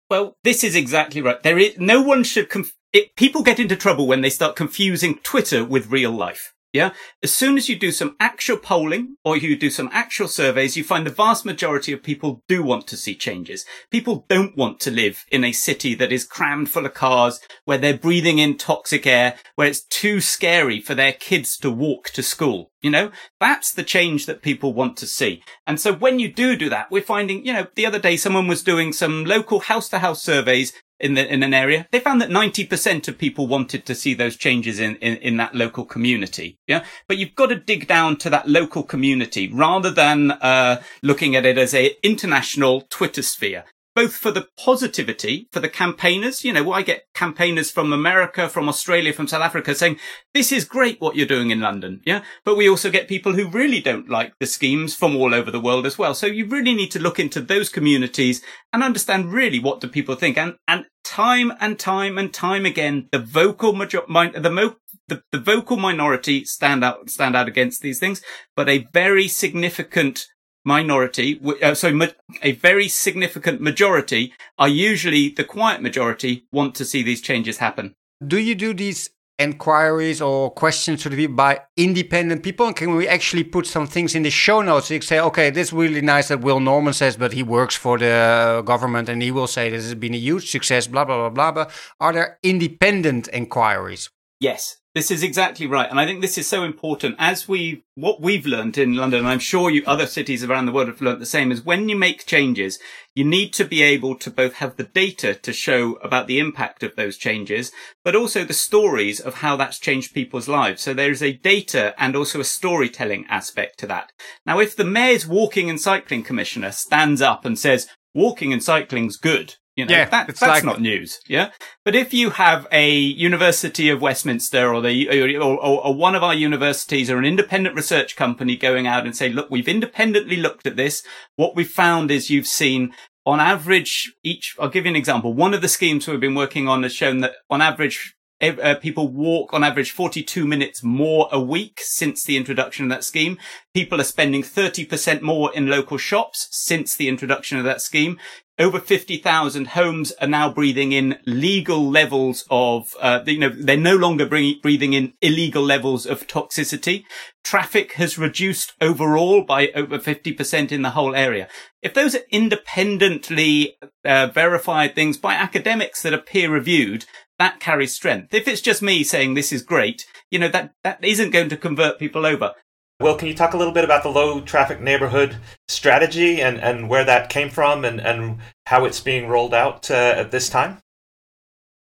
Well, 0.09 0.37
this 0.43 0.63
is 0.63 0.75
exactly 0.75 1.21
right. 1.21 1.41
There 1.41 1.57
is 1.57 1.77
no 1.77 2.01
one 2.01 2.23
should. 2.23 2.49
Conf- 2.49 2.75
it, 2.93 3.15
people 3.15 3.43
get 3.43 3.59
into 3.59 3.75
trouble 3.75 4.07
when 4.07 4.21
they 4.21 4.29
start 4.29 4.55
confusing 4.55 5.19
Twitter 5.23 5.65
with 5.65 5.91
real 5.91 6.11
life. 6.11 6.53
Yeah. 6.75 6.91
As 7.23 7.31
soon 7.31 7.55
as 7.55 7.69
you 7.69 7.79
do 7.79 7.93
some 7.93 8.17
actual 8.19 8.57
polling 8.57 9.15
or 9.23 9.37
you 9.37 9.55
do 9.55 9.69
some 9.69 9.89
actual 9.93 10.27
surveys, 10.27 10.75
you 10.75 10.83
find 10.83 11.05
the 11.07 11.09
vast 11.09 11.45
majority 11.45 11.93
of 11.93 12.03
people 12.03 12.43
do 12.49 12.61
want 12.61 12.85
to 12.87 12.97
see 12.97 13.15
changes. 13.15 13.63
People 13.89 14.25
don't 14.27 14.57
want 14.57 14.81
to 14.81 14.91
live 14.91 15.23
in 15.31 15.45
a 15.45 15.53
city 15.53 15.95
that 15.95 16.11
is 16.11 16.25
crammed 16.25 16.69
full 16.69 16.85
of 16.85 16.93
cars, 16.93 17.39
where 17.63 17.77
they're 17.77 17.97
breathing 17.97 18.39
in 18.39 18.57
toxic 18.57 19.07
air, 19.07 19.35
where 19.55 19.69
it's 19.69 19.85
too 19.85 20.19
scary 20.19 20.81
for 20.81 20.93
their 20.93 21.13
kids 21.13 21.57
to 21.59 21.71
walk 21.71 22.09
to 22.09 22.21
school. 22.21 22.71
You 22.81 22.91
know, 22.91 23.11
that's 23.39 23.71
the 23.71 23.81
change 23.81 24.25
that 24.25 24.43
people 24.43 24.73
want 24.73 24.97
to 24.97 25.07
see. 25.07 25.41
And 25.65 25.79
so 25.79 25.93
when 25.93 26.19
you 26.19 26.31
do 26.31 26.57
do 26.57 26.69
that, 26.69 26.91
we're 26.91 27.01
finding, 27.01 27.45
you 27.45 27.53
know, 27.53 27.67
the 27.75 27.85
other 27.85 27.99
day 27.99 28.17
someone 28.17 28.47
was 28.47 28.63
doing 28.63 28.91
some 28.91 29.23
local 29.23 29.61
house 29.61 29.87
to 29.89 29.99
house 29.99 30.21
surveys 30.21 30.73
in 30.99 31.13
the, 31.15 31.31
in 31.31 31.43
an 31.43 31.53
area, 31.53 31.87
they 31.91 31.99
found 31.99 32.21
that 32.21 32.29
90% 32.29 33.07
of 33.07 33.17
people 33.17 33.47
wanted 33.47 33.85
to 33.85 33.95
see 33.95 34.13
those 34.13 34.37
changes 34.37 34.79
in, 34.79 34.95
in, 34.97 35.17
in 35.17 35.37
that 35.37 35.53
local 35.53 35.85
community. 35.85 36.57
Yeah. 36.67 36.85
But 37.07 37.17
you've 37.17 37.35
got 37.35 37.47
to 37.47 37.55
dig 37.55 37.87
down 37.87 38.17
to 38.17 38.29
that 38.29 38.47
local 38.47 38.83
community 38.83 39.51
rather 39.51 39.91
than, 39.91 40.31
uh, 40.31 40.81
looking 41.01 41.35
at 41.35 41.45
it 41.45 41.57
as 41.57 41.73
a 41.73 41.95
international 42.03 42.81
Twitter 42.89 43.21
sphere 43.21 43.65
both 43.95 44.13
for 44.13 44.29
the 44.29 44.47
positivity 44.57 45.47
for 45.51 45.61
the 45.61 45.69
campaigners. 45.69 46.43
You 46.43 46.53
know, 46.53 46.71
I 46.73 46.81
get 46.81 47.05
campaigners 47.13 47.71
from 47.71 47.93
America, 47.93 48.49
from 48.49 48.67
Australia, 48.67 49.13
from 49.13 49.27
South 49.27 49.41
Africa 49.41 49.73
saying, 49.73 49.97
this 50.33 50.51
is 50.51 50.65
great 50.65 50.99
what 50.99 51.15
you're 51.15 51.25
doing 51.25 51.49
in 51.49 51.61
London. 51.61 52.01
Yeah. 52.05 52.23
But 52.43 52.57
we 52.57 52.69
also 52.69 52.91
get 52.91 53.07
people 53.07 53.33
who 53.33 53.47
really 53.49 53.79
don't 53.79 54.09
like 54.09 54.33
the 54.39 54.45
schemes 54.45 54.93
from 54.93 55.15
all 55.15 55.33
over 55.33 55.49
the 55.49 55.61
world 55.61 55.85
as 55.85 55.97
well. 55.97 56.13
So 56.13 56.27
you 56.27 56.45
really 56.45 56.75
need 56.75 56.91
to 56.91 56.99
look 56.99 57.19
into 57.19 57.39
those 57.39 57.69
communities 57.69 58.41
and 58.73 58.83
understand 58.83 59.31
really 59.31 59.59
what 59.59 59.79
do 59.79 59.87
people 59.87 60.15
think. 60.15 60.37
And, 60.37 60.55
and 60.67 60.85
time 61.05 61.53
and 61.61 61.79
time 61.79 62.17
and 62.17 62.33
time 62.33 62.65
again, 62.65 63.07
the 63.11 63.19
vocal 63.19 63.71
major, 63.73 64.01
the 64.07 64.51
mo- 64.51 64.75
the, 65.07 65.21
the 65.31 65.39
vocal 65.39 65.77
minority 65.77 66.43
stand 66.43 66.83
out, 66.83 67.09
stand 67.09 67.35
out 67.35 67.47
against 67.47 67.81
these 67.81 67.99
things, 67.99 68.21
but 68.55 68.67
a 68.67 68.87
very 68.91 69.27
significant 69.27 70.27
minority, 70.65 71.39
uh, 71.61 71.73
so 71.73 71.91
ma- 71.93 72.07
a 72.41 72.53
very 72.53 72.89
significant 72.89 73.61
majority 73.61 74.33
are 74.57 74.67
usually 74.67 75.29
the 75.29 75.43
quiet 75.43 75.81
majority 75.81 76.45
want 76.51 76.75
to 76.75 76.85
see 76.85 77.03
these 77.03 77.21
changes 77.21 77.59
happen. 77.59 77.93
Do 78.25 78.37
you 78.37 78.55
do 78.55 78.73
these 78.73 79.11
inquiries 79.37 80.21
or 80.21 80.49
questions 80.51 81.03
to 81.03 81.09
the 81.09 81.27
by 81.27 81.61
independent 81.77 82.43
people? 82.43 82.65
And 82.65 82.75
can 82.75 82.95
we 82.95 83.07
actually 83.07 83.43
put 83.43 83.67
some 83.67 83.87
things 83.87 84.15
in 84.15 84.23
the 84.23 84.29
show 84.29 84.61
notes? 84.61 84.89
You 84.89 85.01
say, 85.01 85.19
okay, 85.19 85.49
this 85.49 85.67
is 85.67 85.73
really 85.73 86.01
nice 86.01 86.29
that 86.29 86.41
Will 86.41 86.59
Norman 86.59 86.93
says, 86.93 87.17
but 87.17 87.33
he 87.33 87.43
works 87.43 87.75
for 87.75 87.97
the 87.97 88.63
government 88.65 89.09
and 89.09 89.21
he 89.21 89.31
will 89.31 89.47
say 89.47 89.69
this 89.69 89.83
has 89.83 89.95
been 89.95 90.13
a 90.13 90.17
huge 90.17 90.49
success, 90.49 90.87
blah, 90.87 91.05
blah, 91.05 91.17
blah, 91.17 91.29
blah. 91.29 91.51
blah. 91.51 91.73
are 91.99 92.13
there 92.13 92.39
independent 92.43 93.27
inquiries? 93.29 94.09
Yes, 94.39 94.77
this 94.93 95.11
is 95.11 95.23
exactly 95.23 95.65
right. 95.65 95.89
And 95.89 95.99
I 95.99 96.05
think 96.05 96.21
this 96.21 96.37
is 96.37 96.47
so 96.47 96.63
important 96.63 97.15
as 97.19 97.47
we, 97.47 97.83
what 97.95 98.21
we've 98.21 98.45
learned 98.45 98.77
in 98.77 98.95
London, 98.95 99.19
and 99.19 99.27
I'm 99.27 99.39
sure 99.39 99.69
you, 99.69 99.83
other 99.85 100.05
cities 100.05 100.43
around 100.43 100.65
the 100.65 100.71
world 100.71 100.87
have 100.87 101.01
learned 101.01 101.21
the 101.21 101.25
same, 101.25 101.51
is 101.51 101.63
when 101.63 101.87
you 101.87 101.97
make 101.97 102.25
changes, 102.25 102.79
you 103.13 103.23
need 103.23 103.53
to 103.53 103.65
be 103.65 103.81
able 103.81 104.15
to 104.15 104.29
both 104.29 104.55
have 104.55 104.75
the 104.75 104.83
data 104.83 105.35
to 105.35 105.53
show 105.53 105.93
about 105.95 106.27
the 106.27 106.39
impact 106.39 106.83
of 106.83 106.95
those 106.95 107.17
changes, 107.17 107.71
but 108.03 108.15
also 108.15 108.43
the 108.43 108.53
stories 108.53 109.19
of 109.19 109.35
how 109.35 109.55
that's 109.55 109.79
changed 109.79 110.13
people's 110.13 110.49
lives. 110.49 110.81
So 110.81 110.93
there 110.93 111.11
is 111.11 111.23
a 111.23 111.33
data 111.33 111.93
and 111.97 112.15
also 112.15 112.39
a 112.39 112.45
storytelling 112.45 113.25
aspect 113.29 113.79
to 113.79 113.87
that. 113.87 114.11
Now, 114.45 114.59
if 114.59 114.75
the 114.75 114.85
mayor's 114.85 115.25
walking 115.25 115.69
and 115.69 115.79
cycling 115.79 116.23
commissioner 116.23 116.71
stands 116.71 117.21
up 117.21 117.45
and 117.45 117.57
says, 117.57 117.87
walking 118.13 118.51
and 118.51 118.63
cycling's 118.63 119.17
good, 119.17 119.55
you 119.75 119.85
know, 119.85 119.93
yeah, 119.93 120.05
that, 120.05 120.27
that's 120.27 120.41
like... 120.41 120.63
not 120.63 120.79
news. 120.79 121.19
Yeah. 121.27 121.51
But 121.83 121.95
if 121.95 122.13
you 122.13 122.29
have 122.31 122.65
a 122.71 122.89
University 122.89 123.89
of 123.89 124.01
Westminster 124.01 124.73
or 124.73 124.81
the, 124.81 125.37
or, 125.37 125.41
or, 125.41 125.85
or, 125.87 125.93
one 125.93 126.15
of 126.15 126.23
our 126.23 126.33
universities 126.33 127.09
or 127.09 127.17
an 127.17 127.25
independent 127.25 127.75
research 127.75 128.15
company 128.15 128.55
going 128.55 128.87
out 128.87 129.05
and 129.05 129.15
say, 129.15 129.27
look, 129.29 129.51
we've 129.51 129.67
independently 129.67 130.37
looked 130.37 130.65
at 130.65 130.77
this. 130.77 131.03
What 131.35 131.55
we've 131.55 131.69
found 131.69 132.09
is 132.09 132.29
you've 132.29 132.47
seen 132.47 132.93
on 133.25 133.39
average 133.39 134.13
each, 134.23 134.55
I'll 134.59 134.69
give 134.69 134.85
you 134.85 134.91
an 134.91 134.95
example. 134.95 135.33
One 135.33 135.53
of 135.53 135.61
the 135.61 135.67
schemes 135.67 136.07
we've 136.07 136.19
been 136.19 136.35
working 136.35 136.67
on 136.67 136.83
has 136.83 136.93
shown 136.93 137.19
that 137.19 137.33
on 137.49 137.61
average, 137.61 138.15
uh, 138.49 138.75
people 138.75 139.07
walk 139.07 139.53
on 139.53 139.63
average 139.63 139.91
42 139.91 140.45
minutes 140.45 140.83
more 140.83 141.29
a 141.31 141.39
week 141.39 141.79
since 141.81 142.23
the 142.23 142.37
introduction 142.37 142.85
of 142.85 142.89
that 142.89 143.03
scheme. 143.03 143.37
People 143.73 143.99
are 143.99 144.05
spending 144.05 144.43
30% 144.43 145.21
more 145.21 145.53
in 145.53 145.67
local 145.67 145.97
shops 145.97 146.47
since 146.51 146.95
the 146.95 147.07
introduction 147.07 147.57
of 147.57 147.63
that 147.63 147.81
scheme 147.81 148.17
over 148.57 148.79
50,000 148.79 149.67
homes 149.67 150.13
are 150.13 150.27
now 150.27 150.49
breathing 150.49 150.93
in 150.93 151.19
legal 151.25 151.89
levels 151.89 152.45
of, 152.49 152.95
uh, 153.01 153.19
you 153.25 153.37
know, 153.37 153.49
they're 153.49 153.75
no 153.75 153.95
longer 153.95 154.25
breathing 154.25 154.93
in 154.93 155.13
illegal 155.21 155.61
levels 155.61 156.05
of 156.05 156.25
toxicity. 156.27 157.03
Traffic 157.43 157.93
has 157.93 158.17
reduced 158.17 158.73
overall 158.79 159.43
by 159.43 159.69
over 159.75 159.99
50% 159.99 160.71
in 160.71 160.83
the 160.83 160.91
whole 160.91 161.15
area. 161.15 161.49
If 161.81 161.93
those 161.93 162.15
are 162.15 162.23
independently 162.31 163.77
uh, 164.05 164.27
verified 164.27 164.95
things 164.95 165.17
by 165.17 165.33
academics 165.33 166.01
that 166.01 166.13
are 166.13 166.21
peer 166.21 166.49
reviewed, 166.49 167.05
that 167.39 167.59
carries 167.59 167.93
strength. 167.93 168.33
If 168.33 168.47
it's 168.47 168.61
just 168.61 168.81
me 168.81 169.03
saying 169.03 169.33
this 169.33 169.51
is 169.51 169.61
great, 169.61 170.05
you 170.31 170.39
know, 170.39 170.49
that, 170.49 170.73
that 170.83 171.03
isn't 171.03 171.31
going 171.31 171.49
to 171.49 171.57
convert 171.57 171.99
people 171.99 172.25
over. 172.25 172.53
Well, 172.99 173.17
can 173.17 173.27
you 173.27 173.33
talk 173.33 173.53
a 173.53 173.57
little 173.57 173.73
bit 173.73 173.83
about 173.83 174.03
the 174.03 174.09
low 174.09 174.39
traffic 174.39 174.79
neighborhood 174.79 175.35
strategy 175.67 176.41
and, 176.41 176.59
and 176.59 176.87
where 176.87 177.03
that 177.03 177.29
came 177.29 177.49
from 177.49 177.83
and, 177.83 177.99
and 177.99 178.37
how 178.67 178.85
it's 178.85 179.01
being 179.01 179.27
rolled 179.27 179.53
out 179.53 179.91
uh, 179.91 180.13
at 180.15 180.31
this 180.31 180.49
time? 180.49 180.79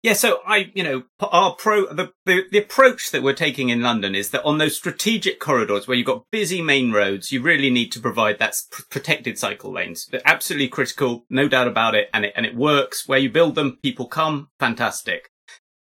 Yeah, 0.02 0.12
so 0.12 0.40
I, 0.46 0.70
you 0.74 0.82
know, 0.82 1.04
our 1.20 1.54
pro, 1.54 1.86
the, 1.86 2.12
the, 2.26 2.42
the, 2.50 2.58
approach 2.58 3.10
that 3.10 3.22
we're 3.22 3.32
taking 3.32 3.70
in 3.70 3.80
London 3.80 4.14
is 4.14 4.30
that 4.30 4.44
on 4.44 4.58
those 4.58 4.76
strategic 4.76 5.40
corridors 5.40 5.88
where 5.88 5.96
you've 5.96 6.04
got 6.04 6.26
busy 6.30 6.60
main 6.60 6.92
roads, 6.92 7.32
you 7.32 7.40
really 7.40 7.70
need 7.70 7.90
to 7.92 8.00
provide 8.00 8.38
that 8.38 8.54
protected 8.90 9.38
cycle 9.38 9.72
lanes. 9.72 10.04
They're 10.04 10.20
absolutely 10.26 10.68
critical, 10.68 11.24
no 11.30 11.48
doubt 11.48 11.68
about 11.68 11.94
it. 11.94 12.10
And 12.12 12.26
it, 12.26 12.34
and 12.36 12.44
it 12.44 12.54
works. 12.54 13.08
Where 13.08 13.18
you 13.18 13.30
build 13.30 13.54
them, 13.54 13.78
people 13.82 14.06
come, 14.06 14.50
fantastic. 14.60 15.30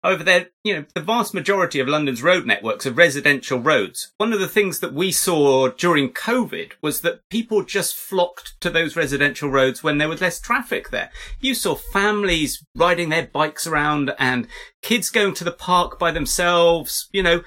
However, 0.07 0.23
there, 0.23 0.47
you 0.63 0.73
know, 0.73 0.85
the 0.95 1.01
vast 1.01 1.33
majority 1.33 1.81
of 1.81 1.89
London's 1.89 2.23
road 2.23 2.45
networks 2.45 2.85
are 2.85 2.91
residential 2.91 3.59
roads. 3.59 4.13
One 4.15 4.31
of 4.31 4.39
the 4.39 4.47
things 4.47 4.79
that 4.79 4.93
we 4.93 5.11
saw 5.11 5.67
during 5.67 6.13
COVID 6.13 6.71
was 6.81 7.01
that 7.01 7.27
people 7.29 7.61
just 7.61 7.93
flocked 7.93 8.55
to 8.61 8.69
those 8.69 8.95
residential 8.95 9.49
roads 9.49 9.83
when 9.83 9.97
there 9.97 10.07
was 10.07 10.21
less 10.21 10.39
traffic 10.39 10.91
there. 10.91 11.11
You 11.41 11.53
saw 11.53 11.75
families 11.75 12.63
riding 12.73 13.09
their 13.09 13.27
bikes 13.27 13.67
around 13.67 14.13
and 14.17 14.47
kids 14.81 15.09
going 15.09 15.33
to 15.33 15.43
the 15.43 15.51
park 15.51 15.99
by 15.99 16.11
themselves. 16.11 17.09
You 17.11 17.23
know, 17.23 17.43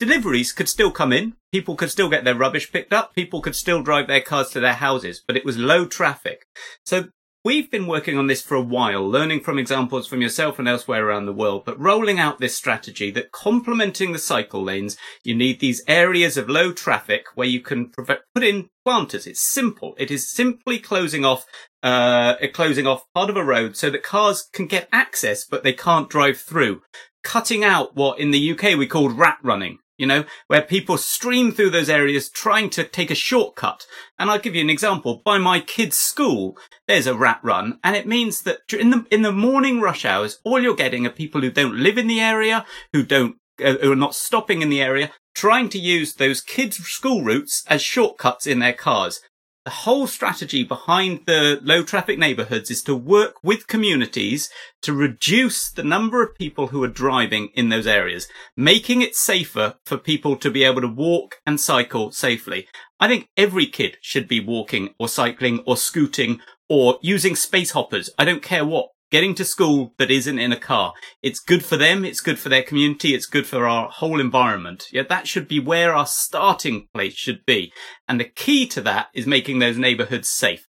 deliveries 0.00 0.52
could 0.52 0.70
still 0.70 0.90
come 0.90 1.12
in. 1.12 1.34
People 1.52 1.76
could 1.76 1.90
still 1.90 2.08
get 2.08 2.24
their 2.24 2.34
rubbish 2.34 2.72
picked 2.72 2.94
up. 2.94 3.14
People 3.14 3.42
could 3.42 3.54
still 3.54 3.82
drive 3.82 4.06
their 4.06 4.22
cars 4.22 4.48
to 4.52 4.60
their 4.60 4.72
houses, 4.72 5.22
but 5.26 5.36
it 5.36 5.44
was 5.44 5.58
low 5.58 5.84
traffic. 5.84 6.46
So 6.86 7.08
We've 7.48 7.70
been 7.70 7.86
working 7.86 8.18
on 8.18 8.26
this 8.26 8.42
for 8.42 8.56
a 8.56 8.60
while, 8.60 9.08
learning 9.08 9.40
from 9.40 9.58
examples 9.58 10.06
from 10.06 10.20
yourself 10.20 10.58
and 10.58 10.68
elsewhere 10.68 11.06
around 11.06 11.24
the 11.24 11.32
world, 11.32 11.64
but 11.64 11.80
rolling 11.80 12.18
out 12.18 12.40
this 12.40 12.54
strategy 12.54 13.10
that 13.12 13.32
complementing 13.32 14.12
the 14.12 14.18
cycle 14.18 14.62
lanes, 14.62 14.98
you 15.24 15.34
need 15.34 15.58
these 15.58 15.82
areas 15.88 16.36
of 16.36 16.50
low 16.50 16.72
traffic 16.72 17.24
where 17.36 17.46
you 17.46 17.62
can 17.62 17.88
put 17.88 18.44
in 18.44 18.68
planters. 18.84 19.26
It's 19.26 19.40
simple. 19.40 19.94
It 19.96 20.10
is 20.10 20.30
simply 20.30 20.78
closing 20.78 21.24
off, 21.24 21.46
uh, 21.82 22.34
closing 22.52 22.86
off 22.86 23.06
part 23.14 23.30
of 23.30 23.36
a 23.38 23.42
road 23.42 23.78
so 23.78 23.88
that 23.88 24.02
cars 24.02 24.46
can 24.52 24.66
get 24.66 24.86
access, 24.92 25.46
but 25.46 25.64
they 25.64 25.72
can't 25.72 26.10
drive 26.10 26.38
through. 26.38 26.82
Cutting 27.24 27.64
out 27.64 27.96
what 27.96 28.18
in 28.18 28.30
the 28.30 28.52
UK 28.52 28.76
we 28.76 28.86
called 28.86 29.18
rat 29.18 29.38
running 29.42 29.78
you 29.98 30.06
know, 30.06 30.24
where 30.46 30.62
people 30.62 30.96
stream 30.96 31.52
through 31.52 31.70
those 31.70 31.90
areas 31.90 32.30
trying 32.30 32.70
to 32.70 32.84
take 32.84 33.10
a 33.10 33.16
shortcut. 33.16 33.86
And 34.18 34.30
I'll 34.30 34.38
give 34.38 34.54
you 34.54 34.62
an 34.62 34.70
example. 34.70 35.20
By 35.24 35.38
my 35.38 35.60
kids' 35.60 35.98
school, 35.98 36.56
there's 36.86 37.06
a 37.06 37.16
rat 37.16 37.40
run, 37.42 37.78
and 37.84 37.94
it 37.96 38.06
means 38.06 38.42
that 38.42 38.60
in 38.72 38.90
the 38.90 39.04
in 39.10 39.22
the 39.22 39.32
morning 39.32 39.80
rush 39.80 40.04
hours, 40.04 40.38
all 40.44 40.60
you're 40.60 40.74
getting 40.74 41.06
are 41.06 41.10
people 41.10 41.40
who 41.40 41.50
don't 41.50 41.76
live 41.76 41.98
in 41.98 42.06
the 42.06 42.20
area, 42.20 42.64
who 42.92 43.02
don't, 43.02 43.36
uh, 43.62 43.74
who 43.82 43.92
are 43.92 43.96
not 43.96 44.14
stopping 44.14 44.62
in 44.62 44.70
the 44.70 44.80
area, 44.80 45.10
trying 45.34 45.68
to 45.68 45.78
use 45.78 46.14
those 46.14 46.40
kids' 46.40 46.78
school 46.78 47.22
routes 47.22 47.64
as 47.66 47.82
shortcuts 47.82 48.46
in 48.46 48.60
their 48.60 48.72
cars. 48.72 49.20
The 49.68 49.84
whole 49.84 50.06
strategy 50.06 50.64
behind 50.64 51.26
the 51.26 51.60
low 51.62 51.82
traffic 51.82 52.18
neighborhoods 52.18 52.70
is 52.70 52.80
to 52.84 52.94
work 52.94 53.34
with 53.42 53.66
communities 53.66 54.48
to 54.80 54.94
reduce 54.94 55.70
the 55.70 55.82
number 55.82 56.22
of 56.22 56.34
people 56.34 56.68
who 56.68 56.82
are 56.84 56.88
driving 56.88 57.50
in 57.52 57.68
those 57.68 57.86
areas, 57.86 58.28
making 58.56 59.02
it 59.02 59.14
safer 59.14 59.74
for 59.84 59.98
people 59.98 60.36
to 60.36 60.50
be 60.50 60.64
able 60.64 60.80
to 60.80 60.88
walk 60.88 61.42
and 61.44 61.60
cycle 61.60 62.10
safely. 62.12 62.66
I 62.98 63.08
think 63.08 63.28
every 63.36 63.66
kid 63.66 63.98
should 64.00 64.26
be 64.26 64.40
walking 64.40 64.94
or 64.98 65.06
cycling 65.06 65.62
or 65.66 65.76
scooting 65.76 66.40
or 66.70 66.98
using 67.02 67.36
space 67.36 67.72
hoppers. 67.72 68.08
I 68.18 68.24
don't 68.24 68.42
care 68.42 68.64
what 68.64 68.88
getting 69.10 69.34
to 69.36 69.44
school 69.44 69.94
that 69.98 70.10
isn't 70.10 70.38
in 70.38 70.52
a 70.52 70.58
car. 70.58 70.92
It's 71.22 71.40
good 71.40 71.64
for 71.64 71.76
them. 71.76 72.04
It's 72.04 72.20
good 72.20 72.38
for 72.38 72.48
their 72.48 72.62
community. 72.62 73.14
It's 73.14 73.26
good 73.26 73.46
for 73.46 73.66
our 73.66 73.88
whole 73.88 74.20
environment. 74.20 74.86
Yeah, 74.92 75.04
that 75.08 75.26
should 75.26 75.48
be 75.48 75.60
where 75.60 75.94
our 75.94 76.06
starting 76.06 76.88
place 76.94 77.14
should 77.14 77.44
be. 77.46 77.72
And 78.06 78.20
the 78.20 78.24
key 78.24 78.66
to 78.68 78.80
that 78.82 79.08
is 79.14 79.26
making 79.26 79.58
those 79.58 79.78
neighborhoods 79.78 80.28
safe. 80.28 80.66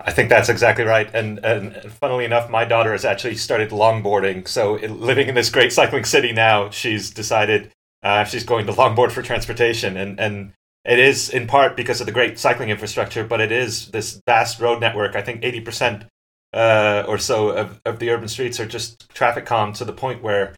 I 0.00 0.12
think 0.12 0.28
that's 0.28 0.48
exactly 0.48 0.84
right. 0.84 1.12
And, 1.14 1.38
and 1.44 1.92
funnily 1.92 2.24
enough, 2.24 2.50
my 2.50 2.64
daughter 2.64 2.92
has 2.92 3.04
actually 3.04 3.36
started 3.36 3.70
longboarding. 3.70 4.46
So 4.46 4.74
living 4.74 5.28
in 5.28 5.34
this 5.34 5.50
great 5.50 5.72
cycling 5.72 6.04
city 6.04 6.32
now, 6.32 6.70
she's 6.70 7.10
decided 7.10 7.72
Uh, 8.00 8.22
she's 8.22 8.44
going 8.44 8.64
to 8.64 8.72
longboard 8.72 9.10
for 9.10 9.22
transportation, 9.22 9.96
and 9.96 10.20
and 10.20 10.52
it 10.84 11.00
is 11.00 11.28
in 11.28 11.48
part 11.48 11.76
because 11.76 12.00
of 12.00 12.06
the 12.06 12.12
great 12.12 12.38
cycling 12.38 12.70
infrastructure, 12.70 13.24
but 13.26 13.40
it 13.40 13.50
is 13.50 13.90
this 13.90 14.22
vast 14.24 14.60
road 14.60 14.80
network. 14.80 15.16
I 15.16 15.22
think 15.22 15.42
eighty 15.42 15.60
percent 15.60 16.04
uh, 16.52 17.04
or 17.06 17.18
so 17.18 17.50
of, 17.50 17.80
of 17.84 17.98
the 17.98 18.10
urban 18.10 18.28
streets 18.28 18.58
are 18.60 18.66
just 18.66 19.08
traffic 19.10 19.46
calm 19.46 19.72
to 19.74 19.84
the 19.84 19.92
point 19.92 20.22
where 20.22 20.54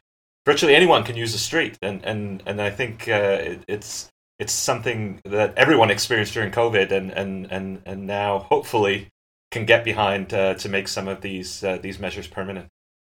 virtually 0.46 0.74
anyone 0.74 1.04
can 1.04 1.16
use 1.16 1.32
the 1.32 1.38
street, 1.38 1.78
and 1.82 2.04
and 2.04 2.42
and 2.46 2.60
I 2.60 2.70
think 2.70 3.08
uh, 3.08 3.38
it, 3.40 3.64
it's 3.68 4.10
it's 4.38 4.52
something 4.52 5.20
that 5.24 5.56
everyone 5.56 5.90
experienced 5.90 6.34
during 6.34 6.52
COVID, 6.52 6.90
and 6.92 7.10
and 7.10 7.50
and 7.50 7.82
and 7.84 8.06
now 8.06 8.38
hopefully 8.38 9.08
can 9.50 9.66
get 9.66 9.84
behind 9.84 10.32
uh, 10.32 10.54
to 10.54 10.68
make 10.68 10.88
some 10.88 11.08
of 11.08 11.20
these 11.20 11.64
uh, 11.64 11.78
these 11.78 11.98
measures 11.98 12.26
permanent. 12.26 12.68